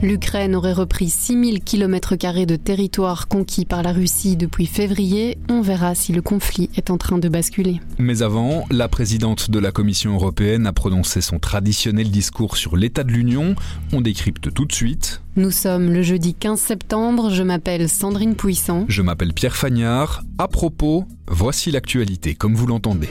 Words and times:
L'Ukraine 0.00 0.54
aurait 0.54 0.72
repris 0.72 1.10
6000 1.10 1.60
km 1.64 2.14
de 2.46 2.56
territoire 2.56 3.26
conquis 3.26 3.64
par 3.64 3.82
la 3.82 3.92
Russie 3.92 4.36
depuis 4.36 4.66
février. 4.66 5.38
On 5.48 5.60
verra 5.60 5.96
si 5.96 6.12
le 6.12 6.22
conflit 6.22 6.70
est 6.76 6.90
en 6.90 6.98
train 6.98 7.18
de 7.18 7.28
basculer. 7.28 7.80
Mais 7.98 8.22
avant, 8.22 8.64
la 8.70 8.86
présidente 8.86 9.50
de 9.50 9.58
la 9.58 9.72
Commission 9.72 10.14
européenne 10.14 10.68
a 10.68 10.72
prononcé 10.72 11.20
son 11.20 11.40
traditionnel 11.40 12.10
discours 12.10 12.56
sur 12.56 12.76
l'état 12.76 13.02
de 13.02 13.10
l'Union. 13.10 13.56
On 13.92 14.00
décrypte 14.00 14.54
tout 14.54 14.66
de 14.66 14.72
suite. 14.72 15.20
Nous 15.34 15.50
sommes 15.50 15.90
le 15.92 16.02
jeudi 16.02 16.34
15 16.34 16.60
septembre. 16.60 17.30
Je 17.30 17.42
m'appelle 17.42 17.88
Sandrine 17.88 18.36
Puissant. 18.36 18.84
Je 18.88 19.02
m'appelle 19.02 19.32
Pierre 19.32 19.56
Fagnard. 19.56 20.22
À 20.38 20.46
propos, 20.46 21.06
voici 21.26 21.72
l'actualité 21.72 22.36
comme 22.36 22.54
vous 22.54 22.68
l'entendez. 22.68 23.08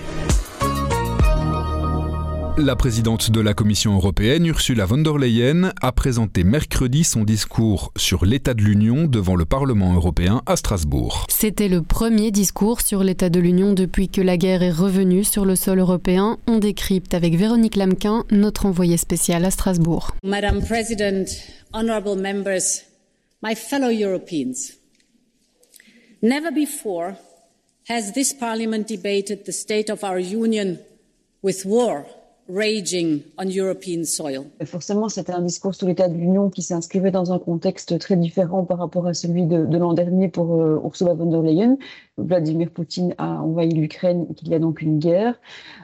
La 2.60 2.76
présidente 2.76 3.30
de 3.30 3.40
la 3.40 3.54
Commission 3.54 3.94
européenne, 3.94 4.48
Ursula 4.48 4.88
von 4.88 4.98
der 4.98 5.20
Leyen, 5.20 5.74
a 5.80 5.92
présenté 5.92 6.44
mercredi 6.44 7.04
son 7.04 7.24
discours 7.24 7.94
sur 7.96 8.26
l'état 8.26 8.56
de 8.56 8.64
l'Union 8.64 9.06
devant 9.06 9.36
le 9.36 9.46
Parlement 9.46 9.94
européen 9.94 10.42
à 10.48 10.56
Strasbourg. 10.56 11.28
C'était 11.30 11.68
le 11.68 11.84
premier 11.84 12.32
discours 12.32 12.82
sur 12.82 13.04
l'état 13.04 13.30
de 13.30 13.40
l'Union 13.40 13.74
depuis 13.74 14.10
que 14.10 14.22
la 14.22 14.38
guerre 14.38 14.64
est 14.64 14.72
revenue 14.72 15.24
sur 15.24 15.46
le 15.46 15.56
sol 15.56 15.78
européen. 15.78 16.40
On 16.48 16.58
décrypte 16.58 17.14
avec 17.14 17.36
Véronique 17.36 17.76
Lamquin, 17.76 18.26
notre 18.32 18.66
envoyée 18.66 18.98
spéciale 18.98 19.46
à 19.46 19.52
Strasbourg. 19.52 20.16
Madame 20.24 20.66
President, 20.66 21.28
honorable 21.74 22.20
members, 22.20 22.82
my 23.44 23.54
fellow 23.54 23.92
Europeans. 23.92 24.74
Never 26.24 26.50
before 26.52 27.14
has 27.88 28.14
this 28.14 28.34
parliament 28.34 28.88
debated 28.88 29.44
the 29.46 29.52
state 29.52 29.92
of 29.92 30.04
our 30.04 30.18
union 30.18 30.80
with 31.44 31.64
war 31.64 32.08
raging 32.50 33.22
on 33.38 33.46
European 33.46 34.04
soil. 34.04 34.46
Forcément, 34.66 35.10
c'était 35.10 35.34
un 35.34 35.42
discours 35.42 35.76
sur 35.76 35.88
l'état 35.88 36.08
de 36.08 36.16
l'Union 36.16 36.50
qui 36.50 36.62
s'inscrivait 36.62 37.12
dans 37.12 37.32
un 37.32 37.40
contexte 37.40 37.98
très 38.00 38.16
différent 38.16 38.64
par 38.64 38.80
rapport 38.80 39.08
à 39.08 39.14
celui 39.14 39.46
de, 39.46 39.58
l'an 39.78 39.94
dernier 39.94 40.30
pour 40.30 40.62
euh, 40.62 40.82
Ursula 40.84 41.14
von 41.14 41.26
der 41.26 41.42
Leyen. 41.42 41.78
Vladimir 42.18 42.72
Poutine 42.72 43.14
a 43.18 43.42
envahi 43.42 43.70
l'Ukraine 43.70 44.26
et 44.30 44.34
qu'il 44.34 44.50
y 44.50 44.56
a 44.56 44.60
donc 44.60 44.82
une 44.82 44.98
guerre. 44.98 45.40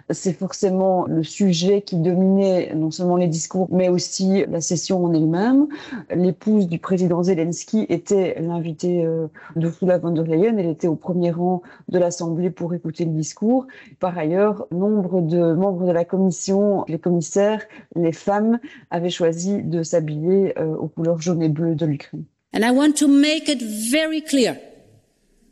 C'est 0.09 0.33
forcément 0.33 1.05
le 1.05 1.23
sujet 1.23 1.81
qui 1.81 1.95
dominait 1.97 2.73
non 2.75 2.91
seulement 2.91 3.17
les 3.17 3.27
discours, 3.27 3.67
mais 3.71 3.87
aussi 3.87 4.43
la 4.49 4.59
session 4.59 5.05
en 5.05 5.13
elle-même. 5.13 5.67
L'épouse 6.13 6.67
du 6.67 6.79
président 6.79 7.21
Zelensky 7.23 7.85
était 7.89 8.35
l'invitée 8.41 9.05
euh, 9.05 9.27
d'Ursula 9.55 9.99
von 9.99 10.11
der 10.11 10.23
Leyen. 10.23 10.57
Elle 10.57 10.69
était 10.69 10.87
au 10.87 10.95
premier 10.95 11.31
rang 11.31 11.61
de 11.89 11.99
l'Assemblée 11.99 12.49
pour 12.49 12.73
écouter 12.73 13.05
le 13.05 13.11
discours. 13.11 13.67
Par 13.99 14.17
ailleurs, 14.17 14.65
nombre 14.71 15.21
de 15.21 15.53
membres 15.53 15.85
de 15.85 15.91
la 15.91 16.03
Commission, 16.03 16.83
les 16.87 16.99
commissaires, 16.99 17.63
les 17.95 18.11
femmes 18.11 18.59
avaient 18.89 19.09
choisi 19.09 19.61
de 19.61 19.83
s'habiller 19.83 20.57
euh, 20.59 20.75
aux 20.75 20.87
couleurs 20.87 21.21
jaune 21.21 21.43
et 21.43 21.49
bleu 21.49 21.75
de 21.75 21.85
l'Ukraine. 21.85 22.23
And 22.55 22.63
I 22.63 22.71
want 22.71 22.93
to 22.97 23.07
make 23.07 23.49
it 23.49 23.61
very 23.61 24.21
clear. 24.21 24.55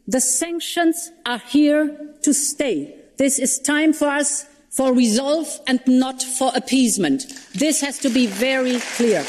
The 0.08 0.20
sanctions 0.20 1.12
are 1.26 1.42
here 1.52 1.96
to 2.24 2.34
stay. 2.34 2.96
This 3.18 3.40
is 3.40 3.60
time 3.60 3.94
for 3.94 4.08
us 4.08 4.46
for 4.72 4.94
resolve 4.94 5.48
and 5.68 5.80
not 5.88 6.24
for 6.24 6.52
appeasement. 6.56 7.28
This 7.54 7.82
has 7.82 8.00
to 8.00 8.10
be 8.10 8.26
very 8.26 8.80
clear. 8.98 9.24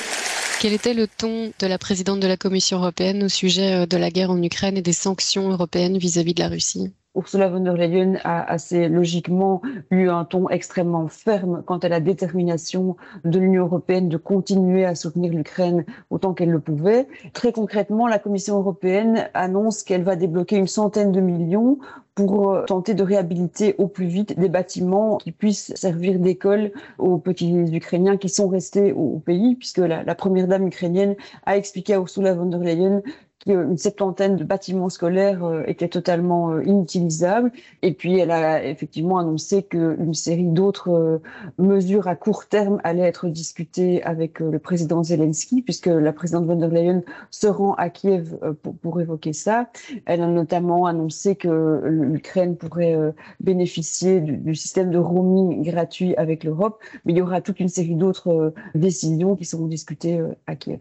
Quel 0.61 0.73
était 0.73 0.95
le 0.95 1.09
ton 1.09 1.53
de 1.59 1.67
la 1.67 1.77
présidente 1.77 2.21
de 2.21 2.29
la 2.29 2.37
Commission 2.37 2.79
européenne 2.79 3.25
au 3.25 3.29
sujet 3.29 3.83
euh, 3.83 3.87
de 3.87 3.97
la 3.97 4.11
guerre 4.11 4.31
en 4.31 4.41
Ukraine 4.43 4.77
et 4.77 4.83
des 4.83 4.93
sanctions 4.93 5.51
européennes 5.51 5.99
vis-à-vis 5.99 6.31
-vis 6.31 6.37
de 6.37 6.43
la 6.43 6.49
Russie? 6.49 6.93
Ursula 7.15 7.51
von 7.51 7.61
der 7.61 7.75
Leyen 7.75 8.19
a 8.25 8.43
assez 8.43 8.89
logiquement 8.89 9.61
eu 9.91 10.09
un 10.09 10.25
ton 10.25 10.49
extrêmement 10.49 11.09
ferme 11.09 11.63
quant 11.67 11.77
à 11.79 11.89
la 11.89 12.01
détermination 12.01 12.97
de 13.25 13.39
l'Union 13.39 13.67
européenne 13.67 14.09
de 14.09 14.17
continuer 14.17 14.87
à 14.87 14.95
soutenir 14.95 15.33
l'Ukraine 15.33 15.85
autant 16.09 16.33
qu'elle 16.33 16.51
le 16.51 16.61
pouvait. 16.61 17.07
Très 17.35 17.53
concrètement, 17.53 18.07
la 18.07 18.19
Commission 18.19 18.57
européenne 18.57 19.29
annonce 19.35 19.83
qu'elle 19.83 20.05
va 20.05 20.17
débloquer 20.17 20.57
une 20.57 20.67
centaine 20.67 21.13
de 21.13 21.21
millions 21.21 21.79
pour 22.15 22.53
euh, 22.53 22.65
tenter 22.65 22.95
de 22.95 23.03
réhabiliter 23.03 23.75
au 23.79 23.89
plus 23.89 24.07
vite 24.07 24.39
des 24.39 24.49
bâtiments 24.49 25.19
qui 25.19 25.33
puissent 25.33 25.75
servir 25.75 26.19
d'école 26.19 26.73
aux 26.99 27.19
petits 27.19 27.55
Ukrainiens 27.75 28.17
qui 28.17 28.29
sont 28.29 28.49
restés 28.49 28.93
au 28.93 29.19
pays, 29.19 29.55
puisque 29.57 29.79
la, 29.79 30.03
la 30.03 30.15
première 30.15 30.47
dame 30.47 30.67
ukrainienne 30.67 31.17
a 31.47 31.57
expliqué 31.57 31.95
à 31.95 31.99
Ursula 31.99 32.35
von 32.35 32.47
der 32.47 32.61
Leyen 32.61 33.03
une 33.47 33.77
septantaine 33.77 34.37
de 34.37 34.45
bâtiments 34.45 34.89
scolaires 34.89 35.45
euh, 35.45 35.63
étaient 35.67 35.89
totalement 35.89 36.53
euh, 36.53 36.65
inutilisables. 36.65 37.53
Et 37.83 37.93
puis, 37.93 38.19
elle 38.19 38.31
a 38.31 38.65
effectivement 38.65 39.19
annoncé 39.19 39.63
qu'une 39.63 40.15
série 40.15 40.47
d'autres 40.47 40.91
euh, 40.91 41.19
mesures 41.59 42.09
à 42.09 42.15
court 42.15 42.47
terme 42.47 42.81
allaient 42.85 43.03
être 43.03 43.29
discutées 43.29 44.03
avec 44.05 44.41
le 44.41 44.59
président 44.59 45.03
Zelensky, 45.03 45.63
puisque 45.63 45.87
la 45.87 46.13
présidente 46.13 46.47
von 46.47 46.57
der 46.57 46.69
Leyen 46.69 47.03
se 47.31 47.47
rend 47.47 47.75
à 47.75 47.91
Kiev 47.91 48.37
pour, 48.81 49.01
évoquer 49.01 49.33
ça. 49.33 49.71
Elle 50.05 50.23
a 50.23 50.27
notamment 50.27 50.87
annoncé 50.87 51.35
que 51.35 51.83
l'Ukraine 51.85 52.57
pourrait 52.57 52.97
bénéficier 53.41 54.21
du, 54.21 54.55
système 54.55 54.91
de 54.91 54.99
roaming 54.99 55.63
gratuit 55.63 56.15
avec 56.17 56.45
l'Europe, 56.45 56.81
mais 57.05 57.13
il 57.13 57.19
y 57.19 57.23
aura 57.23 57.41
toute 57.41 57.59
une 57.61 57.69
série 57.69 57.97
d'autres 57.97 58.53
décisions 58.75 59.35
qui 59.35 59.45
seront 59.45 59.67
discutées 59.67 60.21
à 60.47 60.57
Kiev. 60.57 60.81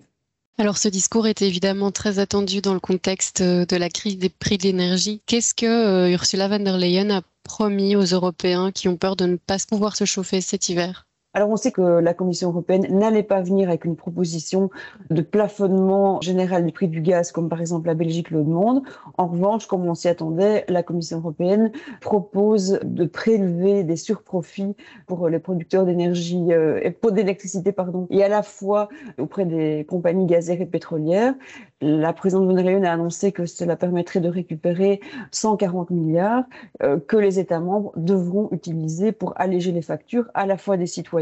Alors 0.57 0.77
ce 0.77 0.87
discours 0.87 1.27
était 1.27 1.47
évidemment 1.47 1.91
très 1.91 2.19
attendu 2.19 2.61
dans 2.61 2.73
le 2.73 2.79
contexte 2.79 3.41
euh, 3.41 3.65
de 3.65 3.75
la 3.75 3.89
crise 3.89 4.17
des 4.17 4.29
prix 4.29 4.57
de 4.57 4.63
l'énergie. 4.63 5.21
Qu'est-ce 5.25 5.53
que 5.53 5.65
euh, 5.65 6.11
Ursula 6.11 6.47
von 6.47 6.59
der 6.59 6.77
Leyen 6.77 7.09
a 7.09 7.21
promis 7.43 7.95
aux 7.95 8.03
Européens 8.05 8.71
qui 8.71 8.87
ont 8.87 8.97
peur 8.97 9.15
de 9.15 9.25
ne 9.25 9.37
pas 9.37 9.57
pouvoir 9.67 9.95
se 9.95 10.05
chauffer 10.05 10.39
cet 10.39 10.69
hiver? 10.69 11.07
Alors 11.33 11.49
on 11.49 11.55
sait 11.55 11.71
que 11.71 11.81
la 11.81 12.13
Commission 12.13 12.49
européenne 12.49 12.87
n'allait 12.89 13.23
pas 13.23 13.41
venir 13.41 13.69
avec 13.69 13.85
une 13.85 13.95
proposition 13.95 14.69
de 15.09 15.21
plafonnement 15.21 16.19
général 16.19 16.65
du 16.65 16.73
prix 16.73 16.89
du 16.89 16.99
gaz, 16.99 17.31
comme 17.31 17.47
par 17.47 17.61
exemple 17.61 17.87
la 17.87 17.93
Belgique 17.93 18.31
le 18.31 18.43
demande. 18.43 18.83
En 19.17 19.27
revanche, 19.27 19.65
comme 19.65 19.85
on 19.87 19.95
s'y 19.95 20.09
attendait, 20.09 20.65
la 20.67 20.83
Commission 20.83 21.19
européenne 21.19 21.71
propose 22.01 22.79
de 22.83 23.05
prélever 23.05 23.85
des 23.85 23.95
surprofits 23.95 24.75
pour 25.07 25.29
les 25.29 25.39
producteurs 25.39 25.85
d'énergie, 25.85 26.47
euh, 26.51 26.91
pour 26.99 27.13
d'électricité, 27.13 27.71
pardon, 27.71 28.07
et 28.09 28.23
à 28.23 28.27
la 28.27 28.43
fois 28.43 28.89
auprès 29.17 29.45
des 29.45 29.85
compagnies 29.87 30.25
gazières 30.25 30.59
et 30.59 30.65
pétrolières. 30.65 31.33
La 31.79 32.13
présidente 32.13 32.45
von 32.45 32.53
der 32.53 32.63
Leyen 32.63 32.83
a 32.83 32.91
annoncé 32.91 33.31
que 33.31 33.47
cela 33.47 33.75
permettrait 33.75 34.19
de 34.19 34.29
récupérer 34.29 34.99
140 35.31 35.89
milliards 35.89 36.43
euh, 36.83 36.99
que 36.99 37.17
les 37.17 37.39
États 37.39 37.59
membres 37.59 37.91
devront 37.95 38.49
utiliser 38.51 39.11
pour 39.11 39.33
alléger 39.37 39.71
les 39.71 39.81
factures 39.81 40.29
à 40.35 40.45
la 40.45 40.57
fois 40.57 40.77
des 40.77 40.85
citoyens, 40.85 41.20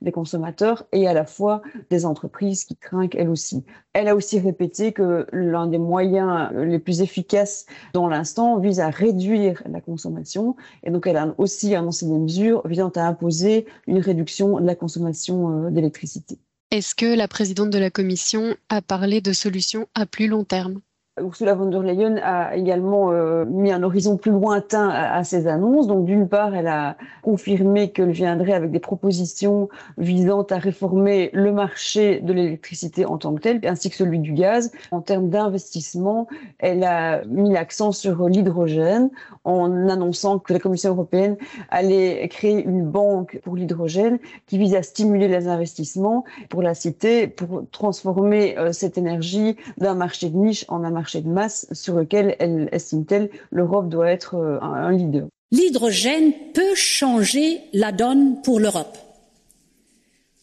des 0.00 0.12
consommateurs 0.12 0.84
et 0.92 1.06
à 1.06 1.14
la 1.14 1.24
fois 1.24 1.62
des 1.90 2.06
entreprises 2.06 2.64
qui 2.64 2.76
trinquent 2.76 3.14
elles 3.14 3.28
aussi. 3.28 3.64
Elle 3.92 4.08
a 4.08 4.16
aussi 4.16 4.40
répété 4.40 4.92
que 4.92 5.26
l'un 5.32 5.66
des 5.66 5.78
moyens 5.78 6.50
les 6.54 6.78
plus 6.78 7.00
efficaces 7.00 7.66
dans 7.92 8.08
l'instant 8.08 8.58
vise 8.58 8.80
à 8.80 8.90
réduire 8.90 9.62
la 9.66 9.80
consommation 9.80 10.56
et 10.82 10.90
donc 10.90 11.06
elle 11.06 11.16
a 11.16 11.34
aussi 11.38 11.74
annoncé 11.74 12.06
des 12.06 12.18
mesures 12.18 12.66
visant 12.66 12.90
à 12.90 13.02
imposer 13.02 13.66
une 13.86 13.98
réduction 13.98 14.60
de 14.60 14.66
la 14.66 14.74
consommation 14.74 15.66
euh, 15.66 15.70
d'électricité. 15.70 16.38
Est-ce 16.70 16.94
que 16.94 17.14
la 17.14 17.28
présidente 17.28 17.70
de 17.70 17.78
la 17.78 17.90
Commission 17.90 18.56
a 18.70 18.80
parlé 18.80 19.20
de 19.20 19.32
solutions 19.32 19.88
à 19.94 20.06
plus 20.06 20.26
long 20.26 20.44
terme? 20.44 20.80
Ursula 21.20 21.54
von 21.54 21.66
der 21.66 21.82
Leyen 21.82 22.16
a 22.16 22.56
également 22.56 23.12
euh, 23.12 23.44
mis 23.44 23.70
un 23.70 23.82
horizon 23.82 24.16
plus 24.16 24.30
lointain 24.30 24.88
à, 24.88 25.14
à 25.14 25.24
ses 25.24 25.46
annonces. 25.46 25.86
Donc, 25.86 26.06
d'une 26.06 26.26
part, 26.26 26.54
elle 26.54 26.68
a 26.68 26.96
confirmé 27.20 27.90
qu'elle 27.90 28.12
viendrait 28.12 28.54
avec 28.54 28.70
des 28.70 28.80
propositions 28.80 29.68
visant 29.98 30.42
à 30.44 30.56
réformer 30.56 31.28
le 31.34 31.52
marché 31.52 32.20
de 32.20 32.32
l'électricité 32.32 33.04
en 33.04 33.18
tant 33.18 33.34
que 33.34 33.42
tel, 33.42 33.60
ainsi 33.64 33.90
que 33.90 33.96
celui 33.96 34.20
du 34.20 34.32
gaz. 34.32 34.72
En 34.90 35.02
termes 35.02 35.28
d'investissement, 35.28 36.28
elle 36.58 36.82
a 36.82 37.22
mis 37.26 37.52
l'accent 37.52 37.92
sur 37.92 38.26
l'hydrogène 38.26 39.10
en 39.44 39.88
annonçant 39.90 40.38
que 40.38 40.54
la 40.54 40.60
Commission 40.60 40.92
européenne 40.92 41.36
allait 41.68 42.26
créer 42.28 42.64
une 42.64 42.86
banque 42.86 43.38
pour 43.44 43.56
l'hydrogène 43.56 44.18
qui 44.46 44.56
vise 44.56 44.74
à 44.74 44.82
stimuler 44.82 45.28
les 45.28 45.46
investissements, 45.46 46.24
pour 46.48 46.62
la 46.62 46.72
citer, 46.72 47.26
pour 47.26 47.64
transformer 47.70 48.56
euh, 48.56 48.72
cette 48.72 48.96
énergie 48.96 49.56
d'un 49.76 49.94
marché 49.94 50.30
de 50.30 50.36
niche 50.38 50.64
en 50.68 50.84
un 50.84 50.90
marché 50.90 51.01
marché 51.02 51.20
de 51.20 51.28
masse 51.28 51.66
sur 51.72 51.96
lequel 51.96 52.36
elle 52.38 52.68
estime-t-elle 52.70 53.28
l'Europe 53.50 53.88
doit 53.88 54.08
être 54.08 54.36
euh, 54.36 54.60
un 54.60 54.92
leader. 54.92 55.26
L'hydrogène 55.50 56.32
peut 56.54 56.76
changer 56.76 57.60
la 57.72 57.90
donne 57.90 58.40
pour 58.42 58.60
l'Europe. 58.60 58.96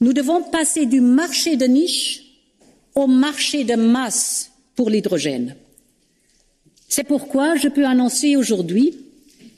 Nous 0.01 0.11
devons 0.11 0.44
passer 0.44 0.85
du 0.85 1.00
marché 1.00 1.56
de 1.56 1.63
niche 1.65 2.23
au 2.94 3.07
marché 3.07 3.63
de 3.63 3.75
masse 3.75 4.51
pour 4.75 4.89
l'hydrogène. 4.89 5.56
C'est 6.89 7.06
pourquoi 7.06 7.56
je 7.56 7.69
peux 7.69 7.85
annoncer 7.85 8.35
aujourd'hui 8.35 8.97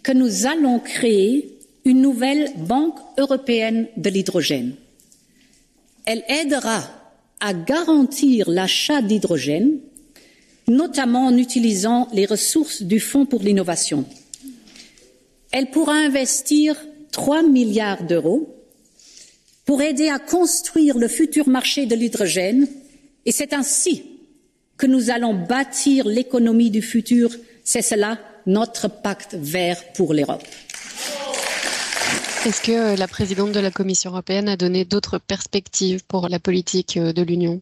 que 0.03 0.11
nous 0.11 0.45
allons 0.45 0.77
créer 0.77 1.57
une 1.83 2.01
nouvelle 2.01 2.51
banque 2.57 2.99
européenne 3.17 3.87
de 3.97 4.09
l'hydrogène. 4.11 4.75
Elle 6.05 6.23
aidera 6.27 6.83
à 7.39 7.55
garantir 7.55 8.51
l'achat 8.51 9.01
d'hydrogène, 9.01 9.79
notamment 10.71 11.27
en 11.27 11.37
utilisant 11.37 12.07
les 12.13 12.25
ressources 12.25 12.81
du 12.81 12.99
Fonds 12.99 13.25
pour 13.25 13.41
l'innovation. 13.41 14.05
Elle 15.51 15.69
pourra 15.69 15.95
investir 15.95 16.75
3 17.11 17.43
milliards 17.43 18.03
d'euros 18.03 18.55
pour 19.65 19.81
aider 19.81 20.07
à 20.07 20.17
construire 20.17 20.97
le 20.97 21.09
futur 21.09 21.49
marché 21.49 21.85
de 21.85 21.95
l'hydrogène 21.95 22.67
et 23.25 23.31
c'est 23.31 23.53
ainsi 23.53 24.03
que 24.77 24.87
nous 24.87 25.09
allons 25.09 25.33
bâtir 25.33 26.07
l'économie 26.07 26.71
du 26.71 26.81
futur. 26.81 27.29
C'est 27.63 27.81
cela 27.81 28.17
notre 28.47 28.87
pacte 28.87 29.35
vert 29.35 29.83
pour 29.93 30.13
l'Europe. 30.13 30.43
Est-ce 32.45 32.61
que 32.61 32.97
la 32.97 33.07
présidente 33.07 33.51
de 33.51 33.59
la 33.59 33.69
Commission 33.69 34.09
européenne 34.11 34.49
a 34.49 34.57
donné 34.57 34.83
d'autres 34.85 35.19
perspectives 35.19 36.03
pour 36.07 36.27
la 36.29 36.39
politique 36.39 36.97
de 36.97 37.21
l'Union? 37.21 37.61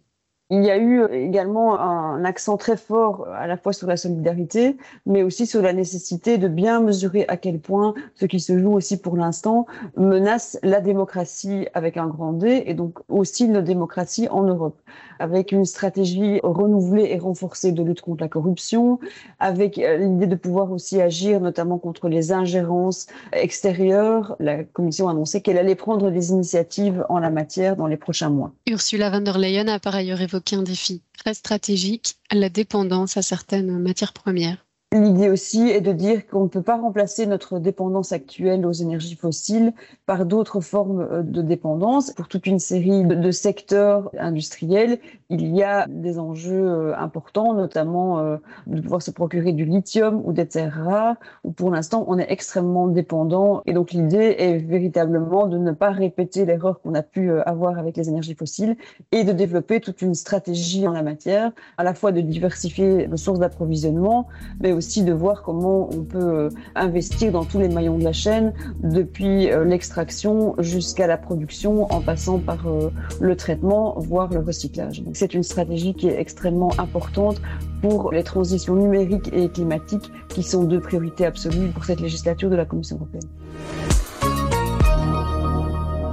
Il 0.52 0.64
y 0.64 0.72
a 0.72 0.78
eu 0.78 1.06
également 1.12 1.80
un 1.80 2.26
accent 2.26 2.58
très 2.58 2.76
fort 2.76 3.28
à 3.36 3.46
la 3.46 3.56
fois 3.56 3.72
sur 3.72 3.88
la 3.88 3.98
solidarité, 3.98 4.78
mais 5.06 5.22
aussi 5.22 5.46
sur 5.46 5.62
la 5.62 5.74
nécessité 5.74 6.40
de 6.40 6.48
bien 6.48 6.82
mesurer 6.82 7.26
à 7.28 7.38
quel 7.38 7.60
point 7.60 7.94
ce 8.16 8.26
qui 8.26 8.40
se 8.40 8.58
joue 8.58 8.74
aussi 8.74 9.00
pour 9.00 9.16
l'instant 9.16 9.68
menace 9.96 10.58
la 10.64 10.82
démocratie 10.82 11.68
avec 11.76 11.98
un 11.98 12.08
grand 12.08 12.34
D 12.34 12.64
et 12.66 12.74
donc 12.74 12.98
aussi 13.10 13.48
nos 13.48 13.62
démocraties 13.62 14.28
en 14.30 14.42
Europe, 14.42 14.80
avec 15.20 15.52
une 15.52 15.66
stratégie 15.66 16.40
renouvelée 16.42 17.10
et 17.12 17.20
renforcée 17.20 17.72
de 17.72 17.84
lutte 17.84 18.02
contre 18.02 18.24
la 18.24 18.30
corruption, 18.30 19.00
avec 19.40 19.78
euh, 19.78 19.98
l'idée 19.98 20.28
de 20.28 20.36
pouvoir 20.36 20.72
aussi 20.72 21.00
agir 21.00 21.42
notamment 21.42 21.78
contre 21.78 22.10
les 22.10 22.32
ingérences 22.32 23.06
extérieures. 23.34 24.36
La 24.40 24.64
Commission 24.64 25.10
a 25.10 25.12
annoncé 25.12 25.42
qu'elle 25.42 25.60
allait 25.60 25.76
prendre 25.76 26.10
des 26.10 26.32
initiatives 26.32 27.06
en 27.08 27.20
la 27.20 27.30
matière 27.30 27.76
dans 27.76 27.88
les 27.88 27.98
prochains 27.98 28.30
mois. 28.32 28.52
Ursula 28.68 29.12
von 29.12 29.22
der 29.22 29.38
Leyen 29.38 29.68
a 29.68 29.78
par 29.78 29.94
ailleurs 29.94 30.22
évoqué 30.22 30.39
un 30.54 30.64
défi 30.64 31.02
très 31.18 31.34
stratégique, 31.34 32.18
la 32.32 32.50
dépendance 32.50 33.18
à 33.18 33.22
certaines 33.22 33.78
matières 33.80 34.14
premières. 34.14 34.66
L'idée 34.92 35.30
aussi 35.30 35.70
est 35.70 35.82
de 35.82 35.92
dire 35.92 36.26
qu'on 36.26 36.46
ne 36.46 36.48
peut 36.48 36.64
pas 36.64 36.76
remplacer 36.76 37.28
notre 37.28 37.60
dépendance 37.60 38.12
actuelle 38.12 38.66
aux 38.66 38.72
énergies 38.72 39.14
fossiles 39.14 39.72
par 40.08 40.26
d'autres 40.26 40.62
formes 40.62 41.02
euh, 41.02 41.22
de 41.22 41.44
dépendance. 41.44 42.10
Pour 42.14 42.28
toute 42.28 42.48
une 42.48 42.58
série 42.58 43.06
de 43.06 43.30
secteurs 43.30 44.10
industriels, 44.18 44.98
il 45.30 45.56
y 45.56 45.62
a 45.62 45.86
des 45.88 46.18
enjeux 46.18 46.68
euh, 46.68 46.98
importants, 46.98 47.54
notamment 47.54 48.18
euh, 48.18 48.38
de 48.66 48.82
pouvoir 48.82 49.04
se 49.04 49.12
procurer 49.12 49.52
du 49.52 49.64
lithium 49.64 50.24
ou 50.26 50.34
des 50.34 50.48
terres 50.48 50.82
rares, 50.84 51.18
où 51.44 51.52
pour 51.52 51.70
l'instant 51.70 52.04
on 52.08 52.18
est 52.18 52.32
extrêmement 52.32 52.88
dépendant. 52.88 53.62
Et 53.68 53.74
donc 53.74 53.92
l'idée 53.92 54.38
est 54.40 54.58
véritablement 54.58 55.46
de 55.46 55.60
ne 55.60 55.72
pas 55.72 55.92
répéter 55.92 56.46
l'erreur 56.46 56.82
qu'on 56.82 56.96
a 56.96 57.04
pu 57.04 57.32
avoir 57.42 57.78
avec 57.78 57.96
les 57.96 58.10
énergies 58.10 58.34
fossiles 58.34 58.76
et 59.12 59.24
de 59.24 59.34
développer 59.34 59.82
toute 59.82 60.02
une 60.02 60.16
stratégie 60.16 60.88
en 60.88 60.94
la 60.94 61.04
matière, 61.04 61.52
à 61.78 61.84
la 61.84 61.94
fois 61.94 62.12
de 62.12 62.22
diversifier 62.22 63.08
nos 63.08 63.18
sources 63.18 63.38
d'approvisionnement, 63.38 64.28
mais 64.60 64.72
aussi 64.72 64.79
de 64.80 65.14
voir 65.14 65.44
comment 65.44 65.90
on 65.94 66.04
peut 66.04 66.18
euh, 66.18 66.50
investir 66.76 67.32
dans 67.32 67.44
tous 67.44 67.60
les 67.60 67.70
maillons 67.70 67.98
de 67.98 68.04
la 68.04 68.14
chaîne, 68.14 68.54
depuis 68.82 69.52
euh, 69.52 69.66
l'extraction 69.66 70.56
jusqu'à 70.60 71.06
la 71.06 71.18
production, 71.18 71.92
en 71.94 72.02
passant 72.02 72.40
par 72.40 72.66
euh, 72.68 72.90
le 73.20 73.36
traitement, 73.36 73.96
voire 73.98 74.30
le 74.34 74.40
recyclage. 74.40 75.04
C'est 75.14 75.34
une 75.34 75.44
stratégie 75.44 75.94
qui 75.94 76.08
est 76.08 76.20
extrêmement 76.20 76.72
importante 76.80 77.42
pour 77.82 78.12
les 78.12 78.24
transitions 78.24 78.76
numériques 78.76 79.30
et 79.34 79.50
climatiques, 79.50 80.12
qui 80.30 80.44
sont 80.44 80.64
deux 80.64 80.80
priorités 80.80 81.26
absolues 81.26 81.70
pour 81.70 81.84
cette 81.86 82.00
législature 82.00 82.50
de 82.50 82.56
la 82.56 82.66
Commission 82.66 82.96
européenne. 82.96 83.30